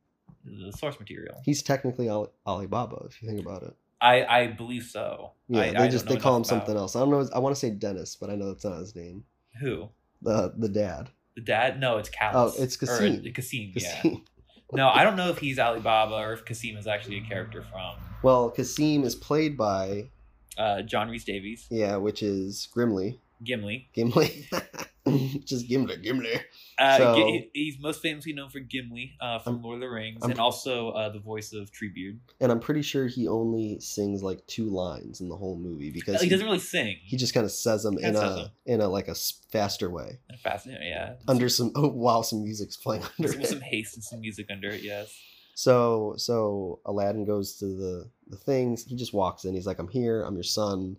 the 0.46 0.72
source 0.78 1.00
material. 1.00 1.42
he's 1.46 1.64
technically 1.64 2.10
Ali- 2.10 2.28
Alibaba 2.46 3.06
if 3.10 3.22
you 3.22 3.30
think 3.30 3.40
about 3.42 3.64
it. 3.64 3.74
I 4.02 4.26
I 4.26 4.48
believe 4.48 4.84
so. 4.84 5.32
Yeah, 5.48 5.62
I, 5.62 5.70
they 5.72 5.76
I 5.78 5.88
just 5.88 6.06
they 6.08 6.18
call 6.18 6.36
him 6.36 6.42
about- 6.42 6.48
something 6.48 6.76
else. 6.76 6.98
I 6.98 7.00
don't 7.00 7.12
know. 7.12 7.30
I 7.34 7.40
want 7.40 7.56
to 7.56 7.60
say 7.60 7.70
Dennis, 7.70 8.18
but 8.20 8.30
I 8.30 8.36
know 8.36 8.48
that's 8.52 8.66
not 8.66 8.78
his 8.80 8.94
name. 8.94 9.24
Who? 9.62 9.88
The 10.22 10.54
the 10.58 10.68
dad. 10.68 11.10
The 11.36 11.42
dad? 11.42 11.80
No, 11.80 11.98
it's 11.98 12.10
Callus. 12.10 12.56
Oh, 12.58 12.64
it's 12.64 12.82
Or, 12.82 12.86
uh, 12.86 13.22
Cassim. 13.34 13.74
Cassim, 13.74 13.74
yeah. 13.76 14.12
No, 14.74 14.90
I 14.90 15.04
don't 15.04 15.16
know 15.16 15.30
if 15.30 15.38
he's 15.38 15.60
Ali 15.60 15.80
Baba 15.82 16.16
or 16.16 16.34
if 16.34 16.46
Cassim 16.46 16.78
is 16.78 16.88
actually 16.88 17.18
a 17.20 17.22
character 17.22 17.64
from 17.72 17.96
Well, 18.24 18.50
Cassim 18.50 19.04
is 19.04 19.14
played 19.14 19.56
by 19.56 20.10
uh, 20.58 20.82
John 20.82 21.10
Rhys-Davies, 21.10 21.68
yeah, 21.70 21.98
which 21.98 22.24
is 22.24 22.68
Grimly. 22.74 23.20
Gimli. 23.44 23.90
Gimli. 23.94 24.48
just 25.46 25.68
Gimli. 25.68 25.98
Gimli. 25.98 26.40
Uh, 26.80 26.98
So- 26.98 27.40
he's 27.54 27.78
most 27.80 28.02
famously 28.02 28.32
known 28.34 28.50
for 28.50 28.60
Gimli 28.60 29.14
uh, 29.20 29.40
from 29.40 29.56
I'm- 29.56 29.64
Lord 29.64 29.76
of 29.76 29.82
the 29.82 29.90
Rings, 29.90 30.20
I'm- 30.22 30.32
and 30.32 30.40
also 30.40 30.90
uh, 30.92 31.10
the 31.10 31.20
voice 31.20 31.52
of 31.54 31.72
Treebeard. 31.72 32.20
And 32.40 32.52
I'm 32.52 32.60
pretty 32.60 32.82
sure 32.82 33.08
he 33.08 33.28
only 33.28 33.80
sings 33.80 34.24
like 34.24 34.46
two 34.48 34.70
lines 34.70 35.20
in 35.22 35.28
the 35.30 35.36
whole 35.36 35.58
movie 35.58 35.92
because 35.92 36.22
he 36.22 36.28
he, 36.28 36.30
doesn't 36.30 36.46
really 36.46 36.60
sing. 36.60 36.98
he 37.04 37.18
just 37.18 37.34
kind 37.34 37.46
of 37.46 37.52
says 37.52 37.84
them 37.84 37.98
in 37.98 38.16
a 38.16 38.20
them. 38.20 38.48
in 38.66 38.82
a 38.82 38.88
like 38.88 39.08
a 39.10 39.16
faster 39.52 39.90
way 39.90 40.20
Fascinating, 40.42 40.88
yeah. 40.88 41.16
under 41.28 41.50
some 41.50 41.72
oh, 41.76 41.88
while 41.90 42.24
some 42.24 42.42
music's 42.44 42.78
playing 42.78 43.04
under 43.20 43.32
some, 43.32 43.42
it. 43.42 43.48
some 43.48 43.62
haste 43.62 43.96
and 43.96 44.04
some 44.04 44.22
music 44.22 44.48
under 44.50 44.70
it. 44.70 44.82
Yes. 44.84 45.14
So 45.56 46.16
so 46.18 46.80
Aladdin 46.86 47.26
goes 47.26 47.58
to 47.58 47.66
the 47.66 48.10
the 48.28 48.38
things. 48.38 48.86
He 48.86 48.96
just 48.96 49.14
walks 49.14 49.46
in. 49.46 49.54
He's 49.54 49.68
like, 49.68 49.78
"I'm 49.80 49.90
here. 49.90 50.24
I'm 50.24 50.34
your 50.34 50.44
son," 50.44 50.98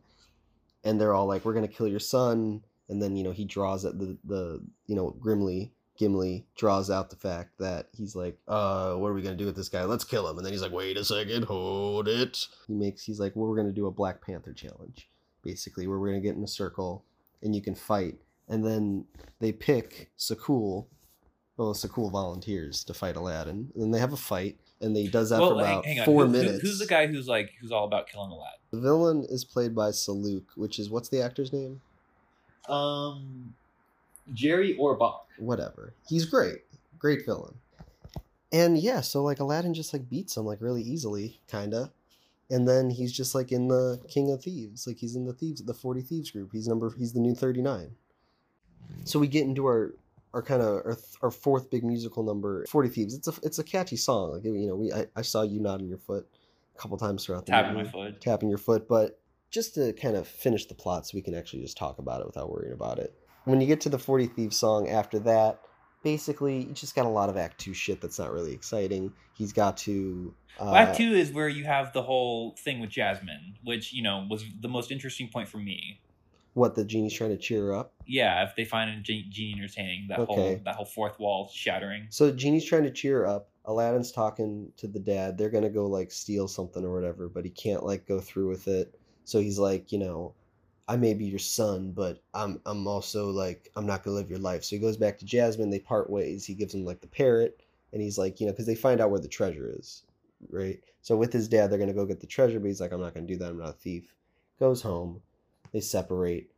and 0.84 1.00
they're 1.00 1.12
all 1.14 1.26
like, 1.26 1.44
"We're 1.44 1.54
gonna 1.54 1.66
kill 1.66 1.88
your 1.88 1.98
son." 1.98 2.62
And 2.88 3.00
then 3.02 3.16
you 3.16 3.24
know 3.24 3.32
he 3.32 3.44
draws 3.44 3.84
at 3.84 3.98
the 3.98 4.16
the 4.24 4.60
you 4.86 4.94
know 4.96 5.10
Grimly 5.18 5.72
Gimli 5.96 6.44
draws 6.56 6.90
out 6.90 7.08
the 7.10 7.16
fact 7.16 7.58
that 7.58 7.88
he's 7.96 8.16
like, 8.16 8.36
"Uh, 8.48 8.94
what 8.96 9.08
are 9.08 9.14
we 9.14 9.22
gonna 9.22 9.36
do 9.36 9.46
with 9.46 9.56
this 9.56 9.68
guy? 9.68 9.84
Let's 9.84 10.04
kill 10.04 10.28
him." 10.28 10.36
And 10.36 10.44
then 10.44 10.52
he's 10.52 10.62
like, 10.62 10.72
"Wait 10.72 10.96
a 10.96 11.04
second, 11.04 11.44
hold 11.44 12.08
it." 12.08 12.46
He 12.66 12.74
makes 12.74 13.04
he's 13.04 13.20
like, 13.20 13.34
"Well, 13.36 13.48
we're 13.48 13.56
gonna 13.56 13.72
do 13.72 13.86
a 13.86 13.90
Black 13.92 14.20
Panther 14.24 14.52
challenge, 14.52 15.08
basically, 15.42 15.86
where 15.86 15.98
we're 15.98 16.08
gonna 16.08 16.20
get 16.20 16.34
in 16.36 16.42
a 16.44 16.48
circle 16.48 17.04
and 17.42 17.54
you 17.54 17.62
can 17.62 17.74
fight." 17.74 18.18
And 18.48 18.66
then 18.66 19.06
they 19.40 19.52
pick 19.52 20.10
Sakul 20.18 20.86
well, 21.56 21.72
Sakul 21.72 22.10
volunteers 22.10 22.82
to 22.82 22.92
fight 22.92 23.14
Aladdin, 23.14 23.70
and 23.74 23.82
then 23.84 23.90
they 23.92 24.00
have 24.00 24.12
a 24.12 24.16
fight, 24.16 24.58
and 24.80 24.96
he 24.96 25.06
does 25.06 25.30
that 25.30 25.38
for 25.38 25.54
well, 25.54 25.58
hang, 25.64 25.72
about 25.74 25.86
hang 25.86 25.98
on. 26.00 26.04
four 26.04 26.26
Who- 26.26 26.32
who- 26.32 26.38
minutes. 26.42 26.62
who's 26.62 26.80
the 26.80 26.86
guy 26.86 27.06
who's 27.06 27.28
like 27.28 27.52
who's 27.60 27.70
all 27.70 27.84
about 27.84 28.08
killing 28.08 28.32
Aladdin? 28.32 28.58
The 28.72 28.80
villain 28.80 29.24
is 29.28 29.44
played 29.44 29.72
by 29.74 29.90
Saluk, 29.90 30.46
which 30.56 30.80
is 30.80 30.90
what's 30.90 31.08
the 31.08 31.20
actor's 31.22 31.52
name? 31.52 31.80
Um, 32.68 33.54
Jerry 34.32 34.76
Orbach. 34.76 35.20
Whatever. 35.38 35.94
He's 36.08 36.24
great, 36.24 36.58
great 36.98 37.24
villain. 37.24 37.54
And 38.52 38.78
yeah, 38.78 39.00
so 39.00 39.22
like 39.22 39.40
Aladdin 39.40 39.74
just 39.74 39.92
like 39.92 40.08
beats 40.08 40.36
him 40.36 40.44
like 40.44 40.60
really 40.60 40.82
easily, 40.82 41.40
kinda. 41.50 41.90
And 42.50 42.68
then 42.68 42.90
he's 42.90 43.12
just 43.12 43.34
like 43.34 43.50
in 43.52 43.68
the 43.68 44.00
King 44.08 44.30
of 44.30 44.42
Thieves, 44.42 44.86
like 44.86 44.98
he's 44.98 45.16
in 45.16 45.24
the 45.24 45.32
thieves, 45.32 45.62
the 45.64 45.74
Forty 45.74 46.02
Thieves 46.02 46.30
group. 46.30 46.50
He's 46.52 46.68
number, 46.68 46.94
he's 46.96 47.12
the 47.12 47.20
new 47.20 47.34
thirty 47.34 47.62
nine. 47.62 47.96
So 49.04 49.18
we 49.18 49.26
get 49.28 49.44
into 49.44 49.66
our 49.66 49.94
our 50.32 50.42
kind 50.42 50.62
of 50.62 50.68
our, 50.84 50.94
th- 50.94 51.16
our 51.22 51.30
fourth 51.30 51.70
big 51.70 51.84
musical 51.84 52.22
number, 52.22 52.64
Forty 52.66 52.88
Thieves. 52.88 53.14
It's 53.14 53.28
a 53.28 53.32
it's 53.42 53.58
a 53.58 53.64
catchy 53.64 53.96
song. 53.96 54.32
Like 54.32 54.44
you 54.44 54.66
know, 54.68 54.76
we 54.76 54.92
I, 54.92 55.06
I 55.16 55.22
saw 55.22 55.42
you 55.42 55.58
nodding 55.58 55.88
your 55.88 55.98
foot 55.98 56.28
a 56.76 56.78
couple 56.78 56.96
times 56.98 57.24
throughout 57.24 57.46
the 57.46 57.52
Tapping 57.52 57.72
movie 57.74 57.84
my 57.86 57.90
foot. 57.90 58.20
tapping 58.20 58.48
your 58.50 58.58
foot. 58.58 58.86
But 58.86 59.18
just 59.54 59.74
to 59.76 59.92
kind 59.92 60.16
of 60.16 60.26
finish 60.26 60.66
the 60.66 60.74
plot 60.74 61.06
so 61.06 61.12
we 61.14 61.22
can 61.22 61.34
actually 61.34 61.62
just 61.62 61.76
talk 61.76 61.98
about 61.98 62.20
it 62.20 62.26
without 62.26 62.50
worrying 62.50 62.72
about 62.72 62.98
it. 62.98 63.14
When 63.44 63.60
you 63.60 63.66
get 63.66 63.80
to 63.82 63.88
the 63.88 63.98
40 63.98 64.26
Thieves 64.26 64.56
song 64.56 64.88
after 64.88 65.20
that, 65.20 65.60
basically 66.02 66.64
you 66.64 66.72
just 66.72 66.96
got 66.96 67.06
a 67.06 67.10
lot 67.10 67.28
of 67.28 67.36
Act 67.36 67.58
2 67.60 67.72
shit 67.72 68.00
that's 68.00 68.18
not 68.18 68.32
really 68.32 68.52
exciting. 68.52 69.12
He's 69.34 69.52
got 69.52 69.76
to. 69.78 70.34
Uh, 70.58 70.64
Well, 70.66 70.74
Act 70.74 70.96
two 70.96 71.12
is 71.14 71.32
where 71.32 71.48
you 71.48 71.64
have 71.64 71.92
the 71.92 72.02
whole 72.02 72.56
thing 72.58 72.80
with 72.80 72.90
Jasmine, 72.90 73.56
which 73.64 73.92
you 73.92 74.02
know 74.02 74.26
was 74.28 74.44
the 74.60 74.68
most 74.68 74.90
interesting 74.90 75.28
point 75.28 75.48
for 75.48 75.58
me. 75.58 76.00
What, 76.54 76.76
the 76.76 76.84
genie's 76.84 77.12
trying 77.12 77.30
to 77.30 77.36
cheer 77.36 77.64
her 77.66 77.74
up? 77.74 77.94
Yeah, 78.06 78.44
if 78.44 78.54
they 78.54 78.64
find 78.64 78.88
a 78.88 79.00
Ge- 79.00 79.28
genie 79.28 79.54
entertaining, 79.58 80.06
that 80.08 80.20
whole 80.20 80.60
that 80.64 80.76
whole 80.76 80.84
fourth 80.84 81.18
wall 81.18 81.50
shattering. 81.52 82.06
So 82.10 82.26
the 82.26 82.32
Genie's 82.32 82.64
trying 82.64 82.84
to 82.84 82.92
cheer 82.92 83.18
her 83.20 83.26
up. 83.26 83.48
Aladdin's 83.64 84.12
talking 84.12 84.70
to 84.76 84.86
the 84.86 85.00
dad. 85.00 85.36
They're 85.36 85.50
gonna 85.50 85.68
go 85.70 85.86
like 85.86 86.12
steal 86.12 86.46
something 86.46 86.84
or 86.84 86.94
whatever, 86.94 87.28
but 87.28 87.44
he 87.44 87.50
can't 87.50 87.84
like 87.84 88.06
go 88.06 88.20
through 88.20 88.48
with 88.48 88.68
it. 88.68 88.94
So 89.24 89.40
he's 89.40 89.58
like, 89.58 89.90
you 89.92 89.98
know, 89.98 90.34
I 90.86 90.96
may 90.96 91.14
be 91.14 91.24
your 91.24 91.38
son, 91.38 91.92
but 91.92 92.22
I'm 92.34 92.60
I'm 92.66 92.86
also 92.86 93.30
like 93.30 93.70
I'm 93.76 93.86
not 93.86 94.04
gonna 94.04 94.16
live 94.16 94.30
your 94.30 94.38
life. 94.38 94.64
So 94.64 94.76
he 94.76 94.80
goes 94.80 94.96
back 94.96 95.18
to 95.18 95.24
Jasmine. 95.24 95.70
They 95.70 95.78
part 95.78 96.10
ways. 96.10 96.44
He 96.44 96.54
gives 96.54 96.74
him 96.74 96.84
like 96.84 97.00
the 97.00 97.06
parrot, 97.06 97.60
and 97.92 98.02
he's 98.02 98.18
like, 98.18 98.40
you 98.40 98.46
know, 98.46 98.52
because 98.52 98.66
they 98.66 98.74
find 98.74 99.00
out 99.00 99.10
where 99.10 99.20
the 99.20 99.28
treasure 99.28 99.72
is, 99.74 100.02
right? 100.50 100.78
So 101.00 101.16
with 101.16 101.32
his 101.32 101.48
dad, 101.48 101.70
they're 101.70 101.78
gonna 101.78 101.94
go 101.94 102.04
get 102.06 102.20
the 102.20 102.26
treasure, 102.26 102.60
but 102.60 102.66
he's 102.66 102.80
like, 102.80 102.92
I'm 102.92 103.00
not 103.00 103.14
gonna 103.14 103.26
do 103.26 103.36
that. 103.36 103.50
I'm 103.50 103.58
not 103.58 103.70
a 103.70 103.72
thief. 103.72 104.14
Goes 104.58 104.82
home. 104.82 105.22
They 105.72 105.80
separate. 105.80 106.50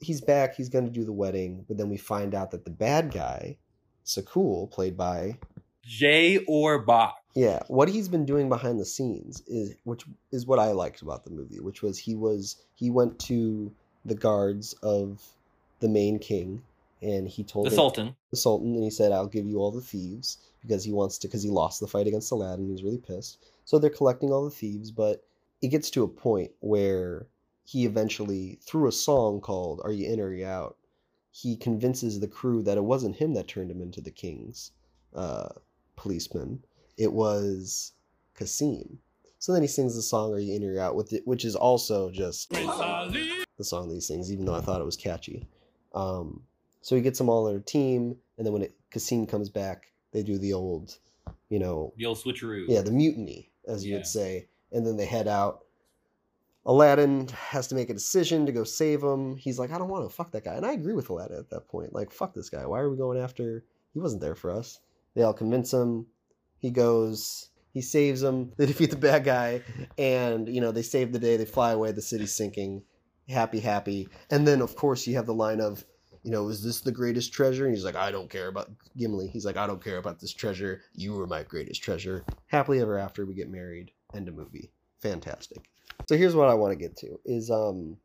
He's 0.00 0.20
back. 0.20 0.54
He's 0.54 0.68
gonna 0.68 0.90
do 0.90 1.04
the 1.04 1.12
wedding, 1.12 1.64
but 1.66 1.78
then 1.78 1.88
we 1.88 1.96
find 1.96 2.34
out 2.34 2.50
that 2.50 2.64
the 2.64 2.70
bad 2.70 3.10
guy, 3.10 3.56
Sakul, 4.04 4.70
played 4.70 4.98
by 4.98 5.38
Jay 5.86 6.38
Orbach. 6.48 7.12
yeah, 7.34 7.62
what 7.68 7.88
he's 7.88 8.08
been 8.08 8.24
doing 8.26 8.48
behind 8.48 8.80
the 8.80 8.84
scenes 8.84 9.42
is 9.46 9.74
which 9.84 10.04
is 10.32 10.46
what 10.46 10.58
I 10.58 10.72
liked 10.72 11.00
about 11.02 11.24
the 11.24 11.30
movie, 11.30 11.60
which 11.60 11.80
was 11.82 11.96
he 11.98 12.14
was 12.16 12.56
he 12.74 12.90
went 12.90 13.18
to 13.20 13.72
the 14.04 14.14
guards 14.14 14.72
of 14.82 15.22
the 15.80 15.88
main 15.88 16.18
king 16.18 16.62
and 17.02 17.28
he 17.28 17.44
told 17.44 17.66
The 17.66 17.70
them- 17.70 17.76
Sultan. 17.76 18.16
the 18.30 18.36
sultan 18.36 18.74
and 18.74 18.82
he 18.82 18.90
said 18.90 19.12
I'll 19.12 19.26
give 19.28 19.46
you 19.46 19.58
all 19.58 19.70
the 19.70 19.80
thieves 19.80 20.38
because 20.60 20.82
he 20.84 20.92
wants 20.92 21.18
to 21.18 21.28
because 21.28 21.42
he 21.42 21.50
lost 21.50 21.80
the 21.80 21.86
fight 21.86 22.06
against 22.06 22.32
Aladdin 22.32 22.68
he's 22.68 22.82
really 22.82 22.98
pissed. 22.98 23.38
So 23.64 23.78
they're 23.78 23.90
collecting 23.90 24.30
all 24.32 24.44
the 24.44 24.50
thieves, 24.50 24.90
but 24.90 25.22
it 25.62 25.68
gets 25.68 25.90
to 25.90 26.02
a 26.02 26.08
point 26.08 26.50
where 26.60 27.26
he 27.64 27.84
eventually 27.84 28.58
through 28.62 28.88
a 28.88 28.92
song 28.92 29.40
called 29.40 29.80
Are 29.84 29.92
You 29.92 30.12
In 30.12 30.20
or 30.20 30.26
Are 30.28 30.32
You 30.34 30.46
Out, 30.46 30.76
he 31.30 31.56
convinces 31.56 32.18
the 32.18 32.28
crew 32.28 32.62
that 32.62 32.78
it 32.78 32.84
wasn't 32.84 33.16
him 33.16 33.34
that 33.34 33.46
turned 33.48 33.70
him 33.70 33.82
into 33.82 34.00
the 34.00 34.10
king's 34.10 34.70
uh, 35.14 35.48
policeman. 35.96 36.62
It 36.96 37.12
was 37.12 37.92
Cassim. 38.34 38.98
So 39.38 39.52
then 39.52 39.62
he 39.62 39.68
sings 39.68 39.94
the 39.94 40.02
song 40.02 40.32
Are 40.32 40.38
You 40.38 40.54
In 40.54 40.64
or 40.64 40.72
You 40.72 40.80
Out 40.80 40.96
with 40.96 41.12
it, 41.12 41.26
which 41.26 41.44
is 41.44 41.54
also 41.54 42.10
just 42.10 42.50
the 42.50 43.64
song 43.64 43.88
that 43.88 43.94
he 43.94 44.00
sings, 44.00 44.32
even 44.32 44.44
though 44.44 44.54
I 44.54 44.60
thought 44.60 44.80
it 44.80 44.84
was 44.86 44.96
catchy. 44.96 45.46
Um, 45.94 46.42
so 46.80 46.96
he 46.96 47.02
gets 47.02 47.18
them 47.18 47.28
all 47.28 47.48
on 47.48 47.54
a 47.56 47.60
team, 47.60 48.16
and 48.38 48.46
then 48.46 48.52
when 48.52 48.62
it, 48.62 48.74
Cassim 48.90 49.26
comes 49.26 49.48
back, 49.48 49.92
they 50.12 50.22
do 50.22 50.38
the 50.38 50.52
old, 50.52 50.98
you 51.48 51.58
know, 51.58 51.92
The 51.96 52.06
old 52.06 52.18
switcheroo. 52.18 52.64
yeah, 52.68 52.80
the 52.80 52.90
mutiny, 52.90 53.50
as 53.68 53.84
you 53.84 53.92
Yeah. 53.92 53.98
would 53.98 54.06
say, 54.06 54.48
and 54.72 54.86
then 54.86 54.96
they 54.96 55.06
head 55.06 55.28
out. 55.28 55.64
Aladdin 56.64 57.28
has 57.28 57.68
to 57.68 57.74
make 57.76 57.90
a 57.90 57.94
decision 57.94 58.44
to 58.46 58.52
go 58.52 58.64
save 58.64 59.02
him. 59.02 59.36
He's 59.36 59.58
like, 59.58 59.70
I 59.70 59.78
don't 59.78 59.88
want 59.88 60.08
to 60.08 60.14
fuck 60.14 60.32
that 60.32 60.44
guy, 60.44 60.54
and 60.54 60.66
I 60.66 60.72
agree 60.72 60.94
with 60.94 61.08
Aladdin 61.10 61.38
at 61.38 61.50
that 61.50 61.68
point. 61.68 61.92
Like, 61.92 62.10
fuck 62.10 62.34
this 62.34 62.50
guy. 62.50 62.66
Why 62.66 62.80
are 62.80 62.90
we 62.90 62.96
going 62.96 63.18
after? 63.18 63.64
He 63.94 64.00
wasn't 64.00 64.20
there 64.22 64.34
for 64.34 64.50
us. 64.50 64.80
They 65.16 65.22
all 65.22 65.32
convince 65.32 65.72
him. 65.72 66.06
He 66.58 66.70
goes. 66.70 67.48
He 67.72 67.80
saves 67.80 68.20
them. 68.20 68.52
They 68.56 68.66
defeat 68.66 68.90
the 68.90 68.96
bad 68.96 69.24
guy, 69.24 69.62
and 69.98 70.48
you 70.48 70.60
know 70.60 70.70
they 70.70 70.82
save 70.82 71.12
the 71.12 71.18
day. 71.18 71.36
They 71.36 71.46
fly 71.46 71.72
away. 71.72 71.90
The 71.90 72.02
city's 72.02 72.34
sinking. 72.34 72.82
Happy, 73.28 73.58
happy. 73.58 74.08
And 74.30 74.46
then, 74.46 74.60
of 74.60 74.76
course, 74.76 75.04
you 75.06 75.16
have 75.16 75.26
the 75.26 75.34
line 75.34 75.60
of, 75.60 75.84
you 76.22 76.30
know, 76.30 76.48
is 76.48 76.62
this 76.62 76.80
the 76.80 76.92
greatest 76.92 77.32
treasure? 77.32 77.66
And 77.66 77.74
he's 77.74 77.84
like, 77.84 77.96
I 77.96 78.12
don't 78.12 78.30
care 78.30 78.46
about 78.46 78.70
Gimli. 78.96 79.26
He's 79.26 79.44
like, 79.44 79.56
I 79.56 79.66
don't 79.66 79.82
care 79.82 79.96
about 79.96 80.20
this 80.20 80.32
treasure. 80.32 80.82
You 80.94 81.14
were 81.14 81.26
my 81.26 81.42
greatest 81.42 81.82
treasure. 81.82 82.24
Happily 82.46 82.80
ever 82.80 82.96
after, 82.96 83.26
we 83.26 83.34
get 83.34 83.50
married. 83.50 83.90
End 84.14 84.28
of 84.28 84.36
movie. 84.36 84.70
Fantastic. 85.00 85.58
So 86.08 86.16
here's 86.16 86.36
what 86.36 86.48
I 86.48 86.54
want 86.54 86.70
to 86.70 86.78
get 86.78 86.96
to 86.98 87.18
is 87.24 87.50
um, 87.50 87.96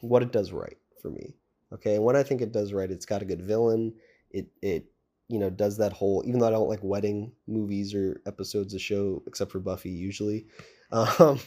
what 0.00 0.22
it 0.22 0.32
does 0.32 0.50
right 0.50 0.78
for 1.02 1.10
me. 1.10 1.34
Okay, 1.74 1.96
and 1.96 2.04
what 2.04 2.16
I 2.16 2.22
think 2.22 2.40
it 2.40 2.52
does 2.52 2.72
right, 2.72 2.90
it's 2.90 3.06
got 3.06 3.22
a 3.22 3.26
good 3.26 3.42
villain. 3.42 3.92
It 4.30 4.46
it 4.62 4.86
you 5.32 5.38
know 5.38 5.48
does 5.48 5.78
that 5.78 5.94
whole 5.94 6.22
even 6.26 6.38
though 6.38 6.46
I 6.46 6.50
don't 6.50 6.68
like 6.68 6.82
wedding 6.82 7.32
movies 7.48 7.94
or 7.94 8.20
episodes 8.26 8.74
of 8.74 8.82
show 8.82 9.22
except 9.26 9.50
for 9.50 9.60
Buffy 9.60 9.90
usually. 9.90 10.46
Um, 10.92 11.40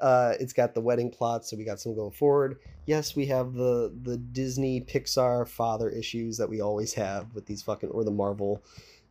uh, 0.00 0.32
it's 0.40 0.54
got 0.54 0.72
the 0.72 0.80
wedding 0.80 1.10
plot, 1.10 1.44
so 1.44 1.58
we 1.58 1.64
got 1.64 1.78
some 1.78 1.94
going 1.94 2.10
forward. 2.10 2.58
Yes, 2.86 3.14
we 3.14 3.26
have 3.26 3.52
the 3.52 3.94
the 4.02 4.16
Disney 4.16 4.80
Pixar 4.80 5.46
father 5.46 5.90
issues 5.90 6.38
that 6.38 6.48
we 6.48 6.62
always 6.62 6.94
have 6.94 7.34
with 7.34 7.44
these 7.44 7.60
fucking 7.60 7.90
or 7.90 8.02
the 8.02 8.10
Marvel, 8.10 8.64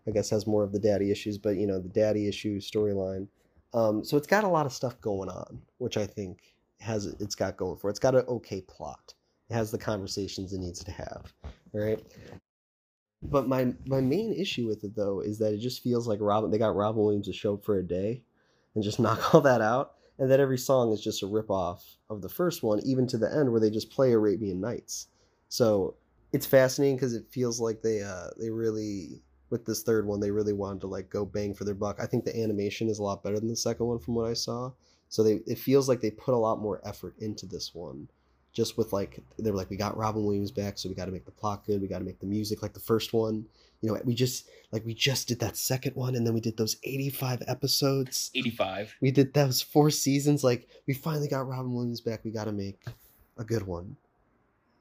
I 0.08 0.12
guess 0.12 0.32
has 0.32 0.48
more 0.48 0.64
of 0.64 0.72
the 0.72 0.80
daddy 0.80 1.12
issues, 1.12 1.38
but 1.38 1.58
you 1.58 1.68
know 1.68 1.80
the 1.80 1.90
daddy 1.90 2.28
issue 2.28 2.60
storyline. 2.60 3.28
Um, 3.76 4.04
so 4.04 4.18
it's 4.18 4.26
got 4.26 4.46
a 4.46 4.48
lot 4.48 4.66
of 4.66 4.74
stuff 4.74 5.00
going 5.00 5.30
on, 5.30 5.62
which 5.78 5.96
I 5.96 6.08
think 6.08 6.40
has 6.80 7.06
it's 7.06 7.36
got 7.36 7.56
going 7.56 7.78
for 7.78 7.90
it. 7.90 7.92
It's 7.92 8.00
got 8.00 8.16
an 8.16 8.26
okay 8.28 8.62
plot. 8.62 9.14
It 9.52 9.54
has 9.54 9.70
the 9.70 9.78
conversations 9.78 10.54
it 10.54 10.60
needs 10.60 10.84
to 10.86 10.92
have, 10.92 11.32
right? 11.72 12.04
But 13.22 13.48
my 13.48 13.74
my 13.86 14.02
main 14.02 14.34
issue 14.34 14.68
with 14.68 14.84
it 14.84 14.96
though 14.96 15.22
is 15.22 15.40
that 15.40 15.54
it 15.54 15.58
just 15.60 15.82
feels 15.82 16.08
like 16.08 16.20
Robin. 16.22 16.52
They 16.52 16.58
got 16.58 16.76
Robin 16.76 17.02
Williams 17.02 17.28
to 17.28 17.34
show 17.34 17.56
up 17.56 17.64
for 17.66 17.78
a 17.78 17.84
day, 17.84 18.24
and 18.76 18.84
just 18.84 19.00
knock 19.02 19.34
all 19.34 19.42
that 19.42 19.62
out, 19.62 19.96
and 20.20 20.30
that 20.30 20.40
every 20.40 20.58
song 20.58 20.92
is 20.92 21.02
just 21.02 21.24
a 21.24 21.28
rip 21.28 21.50
off 21.50 21.98
of 22.10 22.22
the 22.22 22.30
first 22.30 22.64
one, 22.64 22.80
even 22.86 23.08
to 23.08 23.18
the 23.18 23.34
end 23.34 23.52
where 23.52 23.60
they 23.60 23.70
just 23.70 23.90
play 23.90 24.12
Arabian 24.12 24.62
Nights. 24.62 25.08
So 25.50 25.96
it's 26.34 26.46
fascinating 26.46 26.96
because 26.98 27.14
it 27.14 27.32
feels 27.32 27.60
like 27.60 27.82
they 27.82 28.02
uh 28.04 28.30
they 28.40 28.50
really 28.50 29.22
with 29.50 29.66
this 29.66 29.84
third 29.84 30.06
one 30.06 30.20
they 30.20 30.32
really 30.32 30.54
wanted 30.54 30.82
to 30.82 30.88
like 30.88 31.10
go 31.10 31.26
bang 31.26 31.54
for 31.54 31.64
their 31.64 31.74
buck. 31.74 32.00
I 32.00 32.06
think 32.06 32.26
the 32.26 32.40
animation 32.40 32.90
is 32.90 33.00
a 33.00 33.04
lot 33.04 33.24
better 33.24 33.40
than 33.40 33.48
the 33.48 33.56
second 33.56 33.86
one 33.86 34.00
from 34.00 34.16
what 34.16 34.30
I 34.30 34.34
saw. 34.34 34.72
So 35.10 35.24
they 35.24 35.40
it 35.48 35.58
feels 35.58 35.88
like 35.90 36.02
they 36.02 36.12
put 36.12 36.34
a 36.34 36.38
lot 36.38 36.62
more 36.62 36.82
effort 36.86 37.16
into 37.20 37.46
this 37.46 37.74
one. 37.74 38.10
Just 38.58 38.76
with 38.76 38.92
like 38.92 39.20
they 39.38 39.52
were 39.52 39.56
like 39.56 39.70
we 39.70 39.78
got 39.78 39.96
Robin 39.96 40.26
Williams 40.26 40.50
back, 40.50 40.80
so 40.80 40.90
we 40.90 40.96
got 40.96 41.06
to 41.06 41.12
make 41.12 41.26
the 41.26 41.32
plot 41.32 41.64
good. 41.64 41.80
We 41.80 41.88
got 41.88 42.00
to 42.00 42.04
make 42.04 42.20
the 42.20 42.26
music 42.26 42.64
like 42.64 42.74
the 42.74 42.80
first 42.80 43.14
one. 43.14 43.46
You 43.82 43.92
know, 43.92 44.02
we 44.04 44.16
just 44.16 44.50
like 44.72 44.84
we 44.84 44.96
just 44.96 45.28
did 45.28 45.40
that 45.42 45.56
second 45.56 45.96
one, 45.96 46.16
and 46.16 46.26
then 46.26 46.34
we 46.34 46.42
did 46.42 46.58
those 46.58 46.78
eighty-five 46.84 47.44
episodes. 47.48 48.32
85. 48.34 48.96
We 49.00 49.12
did 49.12 49.36
those 49.36 49.62
four 49.62 49.92
seasons. 49.92 50.44
Like 50.44 50.68
we 50.88 50.96
finally 50.96 51.28
got 51.28 51.48
Robin 51.48 51.72
Williams 51.72 52.02
back. 52.02 52.26
We 52.26 52.32
got 52.32 52.46
to 52.46 52.52
make 52.52 52.84
a 53.38 53.44
good 53.44 53.68
one. 53.68 53.96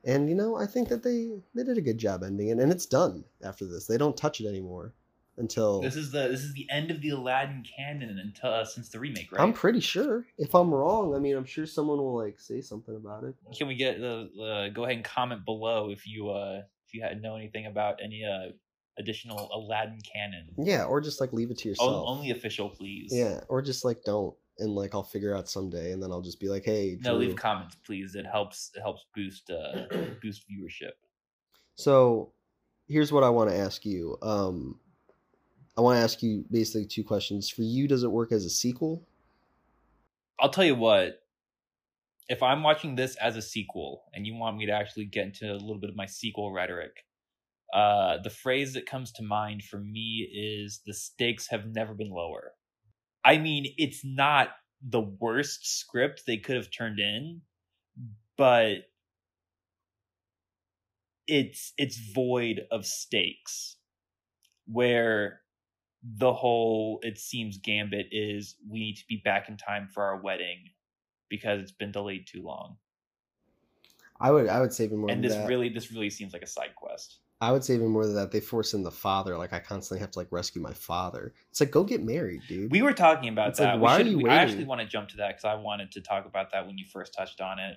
And 0.07 0.31
you 0.31 0.35
know, 0.35 0.57
I 0.57 0.65
think 0.65 0.89
that 0.89 1.03
they 1.03 1.43
they 1.55 1.63
did 1.63 1.77
a 1.77 1.83
good 1.83 1.99
job 1.99 2.23
ending 2.23 2.49
it, 2.49 2.59
and 2.59 2.73
it's 2.73 2.87
done 2.87 3.25
after 3.45 3.67
this. 3.67 3.87
They 3.87 3.99
don't 3.99 4.17
touch 4.17 4.41
it 4.41 4.49
anymore 4.49 4.95
until 5.39 5.81
This 5.81 5.97
is 5.97 6.11
the 6.13 6.29
this 6.29 6.43
is 6.43 6.53
the 6.55 6.67
end 6.71 6.91
of 6.91 7.01
the 7.01 7.11
Aladdin 7.11 7.65
canon 7.65 8.19
until 8.19 8.51
uh, 8.51 8.65
since 8.65 8.89
the 8.89 8.99
remake, 8.99 9.33
right? 9.33 9.41
I'm 9.41 9.53
pretty 9.53 9.81
sure. 9.81 10.27
If 10.39 10.55
I'm 10.55 10.73
wrong, 10.73 11.15
I 11.15 11.19
mean, 11.19 11.37
I'm 11.37 11.45
sure 11.45 11.67
someone 11.67 11.99
will 11.99 12.17
like 12.17 12.39
say 12.41 12.61
something 12.61 12.97
about 12.97 13.25
it. 13.25 13.35
Can 13.57 13.69
we 13.69 13.75
get 13.75 13.99
the 14.01 14.29
uh, 14.41 14.69
go 14.75 14.85
ahead 14.85 14.97
and 14.97 15.05
comment 15.05 15.45
below 15.45 15.91
if 15.91 16.07
you 16.07 16.31
uh 16.31 16.63
if 16.87 16.95
you 16.95 17.03
know 17.21 17.37
anything 17.37 17.67
about 17.67 18.01
any 18.03 18.25
uh 18.25 18.53
additional 18.99 19.51
Aladdin 19.53 20.01
canon? 20.01 20.49
Yeah, 20.57 20.85
or 20.85 21.01
just 21.01 21.21
like 21.21 21.33
leave 21.33 21.51
it 21.51 21.59
to 21.59 21.69
O- 21.69 21.73
yourself. 21.73 22.09
only 22.09 22.31
official, 22.31 22.71
please. 22.71 23.13
Yeah, 23.13 23.41
or 23.49 23.61
just 23.61 23.85
like 23.85 24.03
don't, 24.05 24.35
and 24.59 24.75
like 24.75 24.95
I'll 24.95 25.03
figure 25.03 25.35
out 25.37 25.49
someday, 25.51 25.93
and 25.93 26.03
then 26.03 26.11
I'll 26.11 26.23
just 26.23 26.41
be 26.41 26.49
like, 26.49 26.65
hey, 26.65 26.97
No, 27.03 27.17
leave 27.17 27.37
comments, 27.37 27.77
please. 27.85 28.15
It 28.15 28.25
helps. 28.25 28.71
It 28.75 28.81
helps 28.81 29.05
boost 29.15 29.51
uh 29.51 29.85
boost 30.23 30.45
viewership. 30.49 30.93
So, 31.75 32.33
here's 32.89 33.13
what 33.13 33.23
I 33.23 33.29
want 33.29 33.51
to 33.51 33.57
ask 33.57 33.85
you. 33.85 34.17
Um, 34.23 34.81
I 35.77 35.83
want 35.83 35.99
to 35.99 36.03
ask 36.03 36.23
you 36.23 36.45
basically 36.51 36.87
two 36.87 37.05
questions. 37.05 37.51
For 37.51 37.63
you, 37.63 37.87
does 37.87 38.03
it 38.03 38.11
work 38.11 38.33
as 38.33 38.45
a 38.45 38.51
sequel? 38.51 39.07
I'll 40.41 40.51
tell 40.51 40.65
you 40.65 40.75
what. 40.75 41.23
If 42.29 42.43
I'm 42.43 42.63
watching 42.63 42.97
this 42.97 43.15
as 43.17 43.37
a 43.37 43.43
sequel, 43.43 44.03
and 44.13 44.27
you 44.27 44.35
want 44.35 44.57
me 44.57 44.67
to 44.67 44.73
actually 44.73 45.05
get 45.05 45.27
into 45.27 45.51
a 45.51 45.55
little 45.55 45.79
bit 45.79 45.91
of 45.91 45.97
my 45.97 46.07
sequel 46.07 46.53
rhetoric, 46.53 47.05
uh, 47.73 48.19
the 48.23 48.31
phrase 48.31 48.73
that 48.75 48.87
comes 48.87 49.13
to 49.13 49.23
mind 49.23 49.63
for 49.63 49.79
me 49.79 50.29
is 50.33 50.81
the 50.87 50.95
stakes 50.95 51.49
have 51.49 51.67
never 51.67 51.95
been 51.95 52.11
lower. 52.11 52.53
I 53.25 53.39
mean, 53.39 53.75
it's 53.77 54.05
not 54.05 54.51
the 54.83 55.01
worst 55.01 55.79
script 55.79 56.23
they 56.27 56.39
could 56.39 56.57
have 56.57 56.71
turned 56.71 56.99
in, 56.99 57.43
but 58.37 58.89
it's 61.27 61.73
it's 61.77 61.99
void 62.13 62.63
of 62.71 62.87
stakes. 62.87 63.77
Where 64.67 65.43
the 66.15 66.33
whole 66.33 67.01
it 67.03 67.19
seems 67.19 67.59
gambit 67.59 68.07
is 68.13 68.57
we 68.69 68.79
need 68.79 68.97
to 68.97 69.05
be 69.09 69.21
back 69.25 69.49
in 69.49 69.57
time 69.57 69.89
for 69.89 70.05
our 70.05 70.21
wedding 70.21 70.71
because 71.29 71.61
it's 71.61 71.73
been 71.73 71.91
delayed 71.91 72.27
too 72.27 72.43
long. 72.43 72.77
I 74.21 74.31
would, 74.31 74.49
I 74.49 74.61
would 74.61 74.73
say 74.73 74.85
even 74.85 74.99
more 74.99 75.11
and 75.11 75.23
this 75.23 75.35
that. 75.35 75.49
really 75.49 75.69
this 75.69 75.91
really 75.93 76.11
seems 76.11 76.33
like 76.33 76.43
a 76.43 76.47
side 76.47 76.75
quest. 76.77 77.19
I 77.39 77.53
would 77.53 77.63
say 77.63 77.75
even 77.75 77.89
more 77.89 78.07
than 78.07 78.15
that. 78.15 78.31
They 78.31 78.41
force 78.41 78.73
in 78.73 78.83
the 78.83 78.91
father. 78.91 79.37
Like 79.37 79.53
I 79.53 79.59
constantly 79.59 80.01
have 80.01 80.11
to 80.13 80.19
like 80.19 80.29
rescue 80.31 80.63
my 80.63 80.73
father. 80.73 81.35
It's 81.51 81.61
like 81.61 81.71
go 81.71 81.85
get 81.85 82.03
married, 82.03 82.43
dude. 82.49 82.71
We 82.71 82.81
were 82.81 82.95
talking 82.95 83.29
about 83.29 83.51
It's 83.51 83.59
that. 83.59 83.77
We 83.77 83.83
why 83.83 83.97
are 83.97 84.03
you 84.03 84.19
we- 84.19 84.31
I 84.31 84.37
actually 84.37 84.65
want 84.65 84.81
to 84.81 84.87
jump 84.87 85.11
to 85.11 85.19
that 85.19 85.29
because 85.29 85.45
I 85.45 85.55
wanted 85.57 85.93
to 85.93 86.01
talk 86.01 86.25
about 86.25 86.53
that 86.53 86.67
when 86.67 86.79
you 86.79 86.87
first 86.87 87.13
touched 87.13 87.41
on 87.41 87.59
it. 87.59 87.77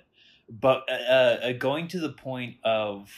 But 0.50 0.90
uh, 0.90 0.94
uh, 0.94 1.52
going 1.54 1.88
to 1.90 2.00
the 2.00 2.10
point 2.10 2.56
of, 2.64 3.12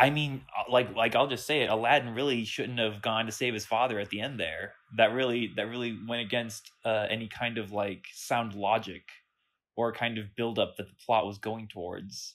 I 0.00 0.10
mean, 0.10 0.42
uh, 0.56 0.70
like 0.70 0.96
like 0.96 1.14
I'll 1.14 1.28
just 1.28 1.46
say 1.46 1.60
it. 1.60 1.70
Aladdin 1.70 2.14
really 2.14 2.44
shouldn't 2.44 2.78
have 2.78 3.02
gone 3.02 3.26
to 3.26 3.32
save 3.32 3.54
his 3.54 3.66
father 3.66 3.98
at 4.00 4.08
the 4.08 4.20
end 4.20 4.40
there. 4.40 4.72
That 4.96 5.12
really 5.12 5.52
that 5.56 5.68
really 5.68 5.96
went 6.08 6.22
against 6.22 6.70
uh, 6.84 7.06
any 7.10 7.28
kind 7.28 7.58
of 7.58 7.70
like 7.70 8.06
sound 8.12 8.54
logic 8.54 9.02
or 9.76 9.92
kind 9.92 10.18
of 10.18 10.34
build 10.36 10.58
up 10.58 10.76
that 10.76 10.88
the 10.88 10.94
plot 11.04 11.26
was 11.26 11.38
going 11.38 11.68
towards. 11.68 12.34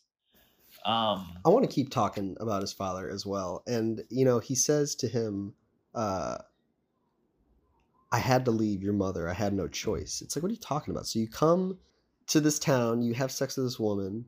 Um, 0.83 1.37
I 1.45 1.49
want 1.49 1.67
to 1.67 1.73
keep 1.73 1.89
talking 1.89 2.35
about 2.39 2.61
his 2.61 2.73
father 2.73 3.09
as 3.09 3.25
well. 3.25 3.63
And, 3.65 4.03
you 4.09 4.25
know, 4.25 4.39
he 4.39 4.55
says 4.55 4.95
to 4.95 5.07
him, 5.07 5.53
uh, 5.93 6.37
I 8.11 8.17
had 8.19 8.45
to 8.45 8.51
leave 8.51 8.83
your 8.83 8.93
mother. 8.93 9.29
I 9.29 9.33
had 9.33 9.53
no 9.53 9.67
choice. 9.67 10.21
It's 10.21 10.35
like, 10.35 10.43
what 10.43 10.49
are 10.49 10.53
you 10.53 10.59
talking 10.59 10.91
about? 10.91 11.07
So 11.07 11.19
you 11.19 11.27
come 11.27 11.77
to 12.27 12.39
this 12.39 12.59
town, 12.59 13.01
you 13.01 13.13
have 13.13 13.31
sex 13.31 13.57
with 13.57 13.65
this 13.65 13.79
woman, 13.79 14.25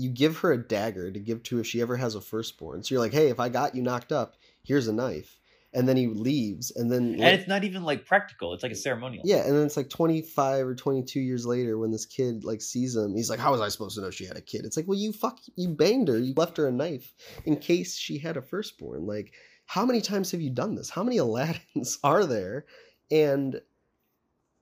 you 0.00 0.10
give 0.10 0.38
her 0.38 0.52
a 0.52 0.58
dagger 0.58 1.10
to 1.10 1.18
give 1.20 1.42
to 1.44 1.58
if 1.60 1.66
she 1.66 1.80
ever 1.80 1.96
has 1.96 2.14
a 2.14 2.20
firstborn. 2.20 2.82
So 2.82 2.94
you're 2.94 3.02
like, 3.02 3.12
hey, 3.12 3.28
if 3.28 3.38
I 3.40 3.48
got 3.48 3.74
you 3.74 3.82
knocked 3.82 4.12
up, 4.12 4.36
here's 4.62 4.88
a 4.88 4.92
knife. 4.92 5.36
And 5.72 5.88
then 5.88 5.96
he 5.96 6.08
leaves, 6.08 6.72
and 6.72 6.90
then 6.90 7.12
and 7.14 7.22
it's 7.22 7.46
not 7.46 7.62
even 7.62 7.84
like 7.84 8.04
practical. 8.04 8.54
It's 8.54 8.64
like 8.64 8.72
a 8.72 8.74
ceremonial. 8.76 9.22
yeah, 9.24 9.46
and 9.46 9.54
then 9.56 9.64
it's 9.66 9.76
like 9.76 9.88
25 9.88 10.66
or 10.66 10.74
22 10.74 11.20
years 11.20 11.46
later 11.46 11.78
when 11.78 11.92
this 11.92 12.06
kid 12.06 12.42
like 12.42 12.60
sees 12.60 12.96
him, 12.96 13.14
he's 13.14 13.30
like, 13.30 13.38
"How 13.38 13.52
was 13.52 13.60
I 13.60 13.68
supposed 13.68 13.94
to 13.94 14.00
know 14.02 14.10
she 14.10 14.24
had 14.26 14.36
a 14.36 14.40
kid?" 14.40 14.64
It's 14.64 14.76
like, 14.76 14.88
"Well, 14.88 14.98
you 14.98 15.12
fuck, 15.12 15.38
you 15.54 15.68
banged 15.68 16.08
her, 16.08 16.18
you 16.18 16.34
left 16.36 16.56
her 16.56 16.66
a 16.66 16.72
knife 16.72 17.14
in 17.44 17.56
case 17.56 17.96
she 17.96 18.18
had 18.18 18.36
a 18.36 18.42
firstborn." 18.42 19.06
Like, 19.06 19.32
how 19.66 19.86
many 19.86 20.00
times 20.00 20.32
have 20.32 20.40
you 20.40 20.50
done 20.50 20.74
this? 20.74 20.90
How 20.90 21.04
many 21.04 21.18
Aladdins 21.26 21.98
are 22.02 22.26
there? 22.26 22.66
And 23.12 23.60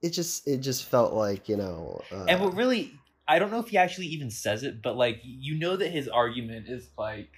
it 0.02 0.10
just 0.10 0.46
it 0.46 0.58
just 0.58 0.84
felt 0.84 1.14
like 1.14 1.48
you 1.48 1.56
know. 1.56 2.02
Uh, 2.12 2.26
And 2.28 2.38
what 2.42 2.54
really, 2.54 2.92
I 3.28 3.38
don't 3.38 3.50
know 3.50 3.60
if 3.60 3.68
he 3.68 3.76
actually 3.76 4.06
even 4.06 4.30
says 4.30 4.62
it, 4.62 4.80
but 4.82 4.96
like 4.96 5.20
you 5.22 5.58
know 5.58 5.76
that 5.76 5.90
his 5.90 6.08
argument 6.08 6.66
is 6.68 6.88
like, 6.96 7.30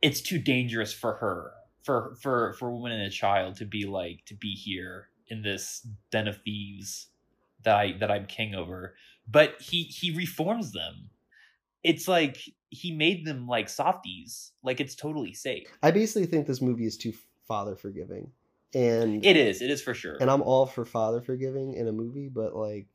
it's 0.00 0.20
too 0.22 0.38
dangerous 0.38 0.92
for 0.92 1.14
her, 1.16 1.52
for 1.84 2.16
for 2.22 2.54
for 2.54 2.68
a 2.68 2.72
woman 2.72 2.92
and 2.92 3.02
a 3.02 3.10
child 3.10 3.56
to 3.56 3.66
be 3.66 3.84
like 3.84 4.24
to 4.26 4.34
be 4.34 4.54
here 4.54 5.08
in 5.28 5.42
this 5.42 5.86
den 6.10 6.28
of 6.28 6.40
thieves 6.42 7.08
that 7.64 7.76
I 7.76 7.92
that 8.00 8.10
I'm 8.10 8.26
king 8.26 8.54
over. 8.54 8.94
But 9.30 9.60
he 9.60 9.82
he 9.82 10.16
reforms 10.16 10.72
them. 10.72 11.10
It's 11.84 12.08
like 12.08 12.38
he 12.70 12.92
made 12.96 13.26
them 13.26 13.46
like 13.46 13.68
softies. 13.68 14.52
Like 14.62 14.80
it's 14.80 14.94
totally 14.94 15.34
safe. 15.34 15.68
I 15.82 15.90
basically 15.90 16.26
think 16.26 16.46
this 16.46 16.62
movie 16.62 16.86
is 16.86 16.96
too 16.96 17.12
father 17.46 17.76
forgiving, 17.76 18.32
and 18.74 19.24
It 19.24 19.36
is. 19.36 19.60
It 19.60 19.70
is 19.70 19.82
for 19.82 19.92
sure. 19.94 20.16
and 20.20 20.30
I'm 20.30 20.42
all 20.42 20.66
for 20.66 20.84
father 20.86 21.20
forgiving 21.20 21.74
in 21.74 21.86
a 21.86 21.92
movie, 21.92 22.28
but 22.28 22.54
like 22.54 22.86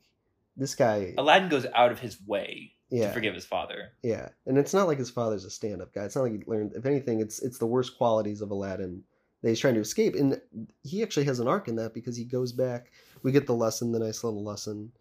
this 0.57 0.75
guy, 0.75 1.13
Aladdin 1.17 1.49
goes 1.49 1.65
out 1.73 1.91
of 1.91 1.99
his 1.99 2.17
way 2.25 2.73
yeah, 2.89 3.07
to 3.07 3.13
forgive 3.13 3.33
his 3.33 3.45
father. 3.45 3.89
Yeah, 4.03 4.29
and 4.45 4.57
it's 4.57 4.73
not 4.73 4.87
like 4.87 4.99
his 4.99 5.09
father's 5.09 5.45
a 5.45 5.49
stand-up 5.49 5.93
guy. 5.93 6.03
It's 6.03 6.15
not 6.15 6.23
like 6.23 6.33
he 6.33 6.43
learned. 6.45 6.73
If 6.75 6.85
anything, 6.85 7.21
it's 7.21 7.41
it's 7.41 7.57
the 7.57 7.65
worst 7.65 7.97
qualities 7.97 8.41
of 8.41 8.51
Aladdin 8.51 9.03
that 9.41 9.49
he's 9.49 9.59
trying 9.59 9.73
to 9.75 9.81
escape, 9.81 10.15
and 10.15 10.39
he 10.83 11.03
actually 11.03 11.25
has 11.25 11.39
an 11.39 11.47
arc 11.47 11.67
in 11.67 11.75
that 11.77 11.93
because 11.93 12.15
he 12.15 12.23
goes 12.23 12.51
back. 12.51 12.91
We 13.23 13.31
get 13.31 13.47
the 13.47 13.55
lesson, 13.55 13.91
the 13.91 13.99
nice 13.99 14.23
little 14.23 14.43
lesson 14.43 14.91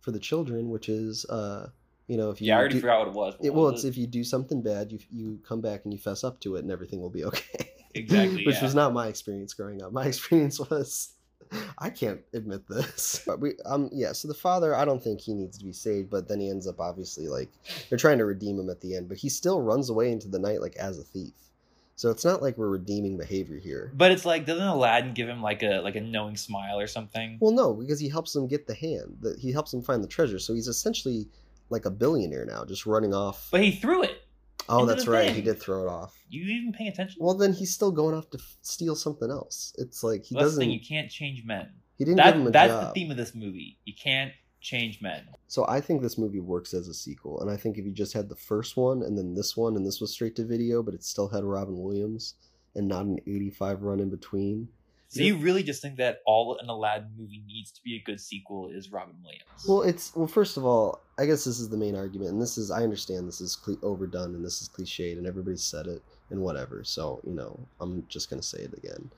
for 0.00 0.10
the 0.10 0.18
children, 0.18 0.68
which 0.70 0.88
is, 0.88 1.24
uh, 1.26 1.68
you 2.06 2.16
know, 2.16 2.30
if 2.30 2.40
you 2.40 2.48
Yeah, 2.48 2.56
I 2.56 2.58
already 2.60 2.74
do, 2.76 2.80
forgot 2.80 3.00
what 3.00 3.08
it 3.08 3.14
was. 3.14 3.34
it, 3.42 3.54
well, 3.54 3.72
was 3.72 3.84
it's 3.84 3.84
if 3.84 3.96
you 3.96 4.06
do 4.06 4.24
something 4.24 4.62
bad, 4.62 4.92
you 4.92 4.98
you 5.10 5.40
come 5.46 5.60
back 5.60 5.84
and 5.84 5.92
you 5.92 5.98
fess 5.98 6.24
up 6.24 6.40
to 6.40 6.56
it, 6.56 6.60
and 6.60 6.70
everything 6.70 7.00
will 7.00 7.10
be 7.10 7.24
okay. 7.24 7.70
Exactly, 7.94 8.44
which 8.46 8.56
yeah. 8.56 8.62
was 8.64 8.74
not 8.74 8.92
my 8.92 9.08
experience 9.08 9.54
growing 9.54 9.82
up. 9.82 9.92
My 9.92 10.04
experience 10.12 10.60
was. 10.60 11.14
I 11.78 11.90
can't 11.90 12.20
admit 12.32 12.68
this. 12.68 13.22
But 13.26 13.40
we, 13.40 13.54
um, 13.66 13.90
yeah. 13.92 14.12
So 14.12 14.28
the 14.28 14.34
father, 14.34 14.74
I 14.74 14.84
don't 14.84 15.02
think 15.02 15.20
he 15.20 15.34
needs 15.34 15.58
to 15.58 15.64
be 15.64 15.72
saved, 15.72 16.10
but 16.10 16.28
then 16.28 16.40
he 16.40 16.50
ends 16.50 16.66
up 16.66 16.80
obviously 16.80 17.28
like 17.28 17.50
they're 17.88 17.98
trying 17.98 18.18
to 18.18 18.24
redeem 18.24 18.58
him 18.58 18.70
at 18.70 18.80
the 18.80 18.96
end, 18.96 19.08
but 19.08 19.18
he 19.18 19.28
still 19.28 19.60
runs 19.60 19.90
away 19.90 20.12
into 20.12 20.28
the 20.28 20.38
night 20.38 20.60
like 20.60 20.76
as 20.76 20.98
a 20.98 21.04
thief. 21.04 21.34
So 21.96 22.10
it's 22.10 22.24
not 22.24 22.42
like 22.42 22.56
we're 22.56 22.68
redeeming 22.68 23.18
behavior 23.18 23.58
here. 23.58 23.90
But 23.94 24.12
it's 24.12 24.24
like 24.24 24.46
doesn't 24.46 24.64
Aladdin 24.64 25.14
give 25.14 25.28
him 25.28 25.42
like 25.42 25.62
a 25.64 25.80
like 25.80 25.96
a 25.96 26.00
knowing 26.00 26.36
smile 26.36 26.78
or 26.78 26.86
something? 26.86 27.38
Well, 27.40 27.52
no, 27.52 27.74
because 27.74 27.98
he 27.98 28.08
helps 28.08 28.34
him 28.36 28.46
get 28.46 28.68
the 28.68 28.74
hand. 28.74 29.18
That 29.20 29.38
he 29.38 29.50
helps 29.50 29.74
him 29.74 29.82
find 29.82 30.02
the 30.02 30.08
treasure. 30.08 30.38
So 30.38 30.54
he's 30.54 30.68
essentially 30.68 31.28
like 31.70 31.86
a 31.86 31.90
billionaire 31.90 32.44
now, 32.44 32.64
just 32.64 32.86
running 32.86 33.12
off. 33.12 33.48
But 33.50 33.62
he 33.62 33.72
threw 33.72 34.02
it. 34.04 34.22
Oh, 34.68 34.84
that's 34.86 35.06
right. 35.06 35.26
thing. 35.26 35.34
He 35.36 35.40
did 35.42 35.58
throw 35.60 35.82
it 35.82 35.88
off. 35.88 36.14
You 36.28 36.42
even 36.44 36.72
paying 36.72 36.90
attention? 36.90 37.18
Well, 37.20 37.34
then 37.34 37.52
he's 37.52 37.72
still 37.74 37.90
going 37.90 38.14
off 38.14 38.30
to 38.30 38.38
f- 38.38 38.56
steal 38.62 38.94
something 38.94 39.30
else. 39.30 39.74
It's 39.78 40.02
like 40.02 40.24
he 40.24 40.34
Well, 40.34 40.44
doesn't. 40.44 40.60
thing. 40.60 40.70
You 40.70 40.80
can't 40.80 41.10
change 41.10 41.44
men. 41.44 41.70
he 41.96 42.04
didn't 42.04 42.22
give 42.24 42.34
him 42.34 42.42
a 42.42 42.44
That 42.46 42.52
that's 42.52 42.72
job. 42.72 42.94
the 42.94 43.00
theme 43.00 43.10
of 43.10 43.16
this 43.16 43.34
movie. 43.34 43.78
You 43.84 43.94
can't 43.94 44.32
change 44.60 45.00
men. 45.00 45.22
So 45.46 45.64
I 45.68 45.80
think 45.80 46.02
this 46.02 46.18
movie 46.18 46.40
works 46.40 46.74
as 46.74 46.88
a 46.88 46.94
sequel, 46.94 47.40
and 47.40 47.50
I 47.50 47.56
think 47.56 47.78
if 47.78 47.84
you 47.84 47.92
just 47.92 48.12
had 48.12 48.28
the 48.28 48.36
first 48.36 48.76
one 48.76 49.02
and 49.02 49.16
then 49.16 49.34
this 49.34 49.56
one, 49.56 49.76
and 49.76 49.86
this 49.86 50.00
was 50.00 50.12
straight 50.12 50.36
to 50.36 50.44
video, 50.44 50.82
but 50.82 50.94
it 50.94 51.02
still 51.04 51.28
had 51.28 51.44
Robin 51.44 51.78
Williams 51.80 52.34
and 52.74 52.86
not 52.88 53.06
an 53.06 53.18
eighty-five 53.26 53.82
run 53.82 54.00
in 54.00 54.10
between. 54.10 54.68
So 55.10 55.22
you 55.22 55.38
really 55.38 55.62
just 55.62 55.80
think 55.80 55.96
that 55.96 56.18
all 56.26 56.58
an 56.60 56.68
Aladdin 56.68 57.08
movie 57.16 57.42
needs 57.46 57.72
to 57.72 57.80
be 57.82 57.96
a 57.96 58.02
good 58.04 58.20
sequel 58.20 58.68
is 58.68 58.92
Robin 58.92 59.14
Williams? 59.22 59.64
Well, 59.66 59.82
it's 59.82 60.14
well. 60.14 60.26
First 60.26 60.58
of 60.58 60.66
all, 60.66 61.00
I 61.18 61.24
guess 61.24 61.44
this 61.44 61.58
is 61.58 61.70
the 61.70 61.78
main 61.78 61.96
argument, 61.96 62.32
and 62.32 62.42
this 62.42 62.58
is 62.58 62.70
I 62.70 62.82
understand 62.82 63.26
this 63.26 63.40
is 63.40 63.58
overdone 63.82 64.34
and 64.34 64.44
this 64.44 64.60
is 64.60 64.68
cliched, 64.68 65.16
and 65.16 65.26
everybody 65.26 65.56
said 65.56 65.86
it 65.86 66.02
and 66.28 66.42
whatever. 66.42 66.84
So 66.84 67.22
you 67.24 67.32
know, 67.32 67.58
I'm 67.80 68.04
just 68.08 68.28
gonna 68.28 68.42
say 68.42 68.58
it 68.58 68.74
again. 68.76 69.10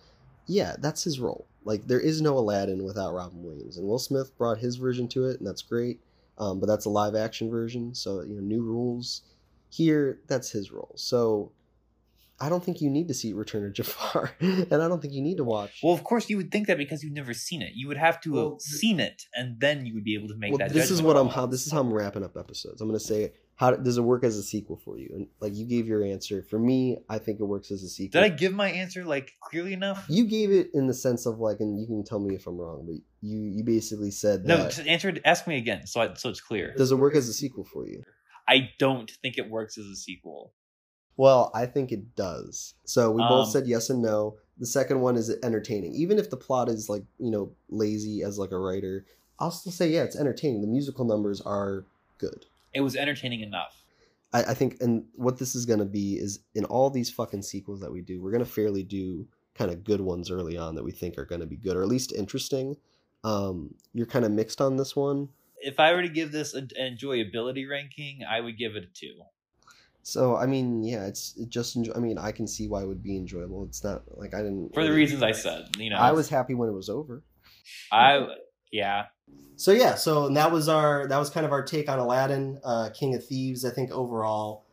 Yeah, 0.47 0.77
that's 0.79 1.03
his 1.03 1.19
role. 1.19 1.47
Like 1.65 1.87
there 1.89 2.01
is 2.01 2.23
no 2.23 2.39
Aladdin 2.39 2.85
without 2.85 3.13
Robin 3.13 3.43
Williams, 3.43 3.77
and 3.77 3.87
Will 3.89 3.99
Smith 3.99 4.37
brought 4.39 4.59
his 4.59 4.77
version 4.77 5.09
to 5.09 5.27
it, 5.27 5.39
and 5.39 5.47
that's 5.47 5.63
great. 5.63 5.99
Um, 6.39 6.61
but 6.61 6.67
that's 6.67 6.87
a 6.87 6.91
live 6.91 7.17
action 7.17 7.51
version, 7.51 7.95
so 7.97 8.21
you 8.23 8.37
know, 8.37 8.41
new 8.41 8.63
rules. 8.63 9.23
Here, 9.71 10.21
that's 10.27 10.51
his 10.51 10.71
role. 10.73 10.93
So 10.97 11.53
I 12.43 12.49
don't 12.49 12.65
think 12.65 12.81
you 12.81 12.89
need 12.89 13.09
to 13.09 13.15
see 13.15 13.33
Return 13.35 13.67
of 13.67 13.75
Jafar, 13.75 14.33
and 14.41 14.73
I 14.73 14.89
don't 14.89 15.01
think 15.03 15.13
you 15.13 15.21
need 15.23 15.37
to 15.37 15.45
watch. 15.45 15.81
Well, 15.83 15.93
of 15.93 16.03
course 16.05 16.31
you 16.31 16.37
would 16.39 16.51
think 16.51 16.69
that 16.69 16.79
because 16.79 17.03
you've 17.05 17.13
never 17.13 17.35
seen 17.35 17.61
it. 17.61 17.73
You 17.75 17.87
would 17.89 17.99
have 17.99 18.21
to 18.23 18.33
Well, 18.33 18.51
have 18.53 18.61
seen 18.63 18.99
it, 18.99 19.23
and 19.35 19.61
then 19.61 19.85
you 19.85 19.93
would 19.95 20.05
be 20.05 20.15
able 20.15 20.29
to 20.29 20.37
make 20.37 20.51
well, 20.53 20.59
that. 20.59 20.73
this 20.73 20.91
is 20.91 21.03
what 21.03 21.17
I'm 21.17 21.29
how 21.29 21.47
this 21.47 21.67
is 21.67 21.73
how 21.73 21.81
I'm 21.81 21.93
wrapping 21.93 22.25
up 22.25 22.37
episodes. 22.39 22.81
I'm 22.81 22.89
gonna 22.89 22.99
say 23.01 23.33
how 23.57 23.73
does 23.73 23.99
it 23.99 24.01
work 24.03 24.25
as 24.25 24.39
a 24.39 24.43
sequel 24.43 24.81
for 24.83 24.97
you? 24.97 25.11
And 25.13 25.27
like 25.41 25.55
you 25.55 25.67
gave 25.67 25.87
your 25.87 26.03
answer. 26.03 26.43
For 26.43 26.59
me, 26.59 26.97
I 27.11 27.19
think 27.19 27.41
it 27.41 27.45
works 27.45 27.71
as 27.71 27.83
a 27.83 27.91
sequel. 27.91 28.23
Did 28.23 28.33
I 28.33 28.35
give 28.35 28.55
my 28.55 28.71
answer 28.71 29.05
like 29.05 29.33
clearly 29.43 29.75
enough? 29.75 30.07
You 30.09 30.25
gave 30.25 30.51
it 30.51 30.71
in 30.73 30.87
the 30.87 30.95
sense 30.95 31.27
of 31.27 31.41
like, 31.41 31.61
and 31.61 31.79
you 31.79 31.87
can 31.87 32.03
tell 32.03 32.21
me 32.21 32.35
if 32.35 32.47
I'm 32.47 32.57
wrong, 32.57 32.87
but 32.87 32.97
you 33.21 33.39
you 33.39 33.63
basically 33.63 34.11
said 34.11 34.47
No, 34.47 34.57
that. 34.57 34.73
just 34.73 34.87
answer. 34.89 35.13
Ask 35.27 35.47
me 35.47 35.59
again, 35.59 35.87
so 35.87 36.01
I, 36.01 36.15
so 36.15 36.31
it's 36.31 36.41
clear. 36.41 36.73
Does 36.75 36.91
it 36.91 36.97
work 36.97 37.15
as 37.15 37.29
a 37.29 37.35
sequel 37.35 37.65
for 37.65 37.87
you? 37.87 38.03
I 38.49 38.71
don't 38.79 39.11
think 39.23 39.37
it 39.37 39.51
works 39.51 39.77
as 39.77 39.85
a 39.85 39.95
sequel. 39.97 40.55
Well, 41.21 41.51
I 41.53 41.67
think 41.67 41.93
it 41.93 42.17
does. 42.17 42.73
So 42.87 43.11
we 43.11 43.21
Um, 43.23 43.29
both 43.29 43.51
said 43.51 43.67
yes 43.67 43.91
and 43.91 44.01
no. 44.01 44.39
The 44.57 44.65
second 44.65 45.03
one 45.03 45.17
is 45.17 45.29
entertaining, 45.43 45.95
even 45.95 46.19
if 46.19 46.31
the 46.31 46.39
plot 46.39 46.71
is 46.71 46.89
like 46.89 47.05
you 47.19 47.31
know 47.31 47.53
lazy 47.69 48.23
as 48.23 48.39
like 48.39 48.53
a 48.53 48.59
writer. 48.59 49.05
I'll 49.39 49.51
still 49.51 49.71
say 49.71 49.91
yeah, 49.91 50.03
it's 50.03 50.17
entertaining. 50.17 50.63
The 50.63 50.67
musical 50.67 51.05
numbers 51.05 51.43
are 51.43 51.85
good. 52.17 52.47
It 52.73 52.81
was 52.81 52.97
entertaining 52.97 53.41
enough. 53.41 53.85
I, 54.33 54.45
I 54.45 54.55
think, 54.55 54.79
and 54.81 55.05
what 55.15 55.39
this 55.39 55.55
is 55.55 55.67
going 55.67 55.81
to 55.81 55.85
be 55.85 56.15
is 56.15 56.39
in 56.55 56.65
all 56.65 56.89
these 56.89 57.11
fucking 57.11 57.43
sequels 57.43 57.81
that 57.81 57.93
we 57.93 58.01
do, 58.01 58.23
we're 58.23 58.31
going 58.31 58.43
to 58.43 58.51
fairly 58.51 58.83
do 58.83 59.29
kind 59.55 59.71
of 59.71 59.85
good 59.85 60.01
ones 60.01 60.31
early 60.31 60.57
on 60.57 60.75
that 60.77 60.85
we 60.85 60.93
think 60.93 61.19
are 61.19 61.27
going 61.27 61.43
to 61.43 61.47
be 61.47 61.57
good 61.57 61.77
or 61.77 61.83
at 61.83 61.89
least 61.89 62.13
interesting. 62.13 62.79
Um, 63.25 63.75
you're 63.93 64.07
kind 64.07 64.25
of 64.25 64.33
mixed 64.33 64.63
on 64.63 64.79
this 64.79 64.97
one. 64.97 65.29
If 65.59 65.79
I 65.79 65.93
were 65.93 66.01
to 66.01 66.09
give 66.09 66.33
this 66.33 66.55
an 66.55 66.71
enjoyability 66.81 67.69
ranking, 67.69 68.21
I 68.27 68.41
would 68.41 68.57
give 68.57 68.75
it 68.75 68.85
a 68.85 68.87
two. 68.87 69.21
So, 70.03 70.37
I 70.37 70.47
mean, 70.47 70.83
yeah, 70.83 71.07
it's 71.07 71.37
it 71.37 71.49
just, 71.51 71.77
enjoy- 71.77 71.93
I 71.95 71.99
mean, 71.99 72.19
I 72.19 72.33
can 72.33 72.47
see 72.47 72.69
why 72.69 72.83
it 72.83 72.87
would 72.89 73.03
be 73.03 73.17
enjoyable. 73.17 73.65
It's 73.65 73.85
not 73.85 74.03
like 74.17 74.35
I 74.35 74.39
didn't. 74.39 74.73
For 74.75 74.83
the 74.83 74.89
really- 74.89 75.01
reasons 75.03 75.23
I 75.23 75.33
said, 75.33 75.77
you 75.79 75.91
know, 75.91 75.97
I 75.97 76.13
was 76.13 76.29
happy 76.29 76.55
when 76.55 76.69
it 76.69 76.73
was 76.73 76.89
over. 76.89 77.23
I, 77.93 78.27
yeah, 78.73 79.07
So 79.57 79.73
yeah, 79.73 79.95
so 79.95 80.29
that 80.31 80.51
was 80.51 80.69
our 80.69 81.07
that 81.09 81.19
was 81.19 81.29
kind 81.31 81.45
of 81.47 81.53
our 81.53 81.63
take 81.63 81.89
on 81.89 81.99
Aladdin, 81.99 82.61
uh, 82.65 82.89
King 82.95 83.15
of 83.15 83.25
Thieves. 83.27 83.65
I 83.65 83.71
think 83.71 83.91
overall, 83.91 84.65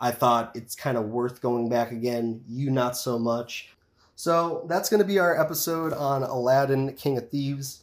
I 0.00 0.10
thought 0.12 0.52
it's 0.54 0.74
kind 0.74 0.96
of 0.96 1.06
worth 1.06 1.40
going 1.42 1.68
back 1.68 1.90
again. 1.90 2.42
You 2.46 2.70
not 2.70 2.96
so 2.96 3.18
much. 3.18 3.70
So 4.14 4.64
that's 4.68 4.88
going 4.88 5.00
to 5.00 5.06
be 5.06 5.18
our 5.18 5.38
episode 5.38 5.92
on 5.92 6.22
Aladdin, 6.22 6.94
King 6.94 7.18
of 7.18 7.28
Thieves. 7.28 7.82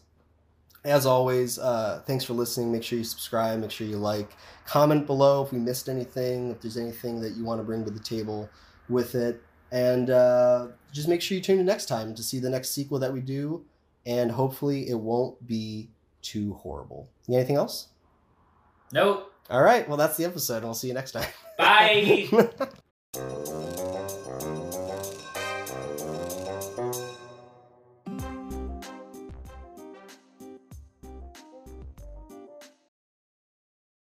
As 0.85 1.05
always, 1.05 1.57
uh, 1.59 2.01
thanks 2.05 2.25
for 2.25 2.33
listening. 2.33 2.71
Make 2.71 2.83
sure 2.83 2.97
you 2.97 3.05
subscribe. 3.05 3.59
Make 3.59 3.71
sure 3.71 3.87
you 3.87 3.97
like. 3.97 4.35
Comment 4.65 5.05
below 5.05 5.43
if 5.43 5.53
we 5.53 5.59
missed 5.59 5.87
anything. 5.87 6.51
If 6.51 6.61
there's 6.61 6.77
anything 6.77 7.21
that 7.21 7.35
you 7.37 7.45
want 7.45 7.59
to 7.59 7.63
bring 7.63 7.85
to 7.85 7.91
the 7.91 8.01
table 8.01 8.49
with 8.89 9.15
it, 9.15 9.41
and 9.71 10.09
uh, 10.09 10.67
just 10.91 11.07
make 11.07 11.21
sure 11.21 11.37
you 11.37 11.43
tune 11.43 11.59
in 11.59 11.65
next 11.65 11.85
time 11.85 12.13
to 12.15 12.21
see 12.21 12.39
the 12.39 12.49
next 12.49 12.71
sequel 12.71 12.99
that 12.99 13.13
we 13.13 13.21
do. 13.21 13.65
And 14.05 14.29
hopefully, 14.31 14.89
it 14.89 14.99
won't 14.99 15.47
be 15.47 15.89
too 16.21 16.53
horrible. 16.55 17.09
Anything 17.29 17.55
else? 17.55 17.87
nope. 18.91 19.31
All 19.49 19.61
right. 19.61 19.87
Well, 19.87 19.97
that's 19.97 20.17
the 20.17 20.25
episode. 20.25 20.57
and 20.57 20.65
I'll 20.65 20.73
see 20.73 20.87
you 20.87 20.93
next 20.93 21.11
time. 21.11 21.29
Bye. 21.57 22.29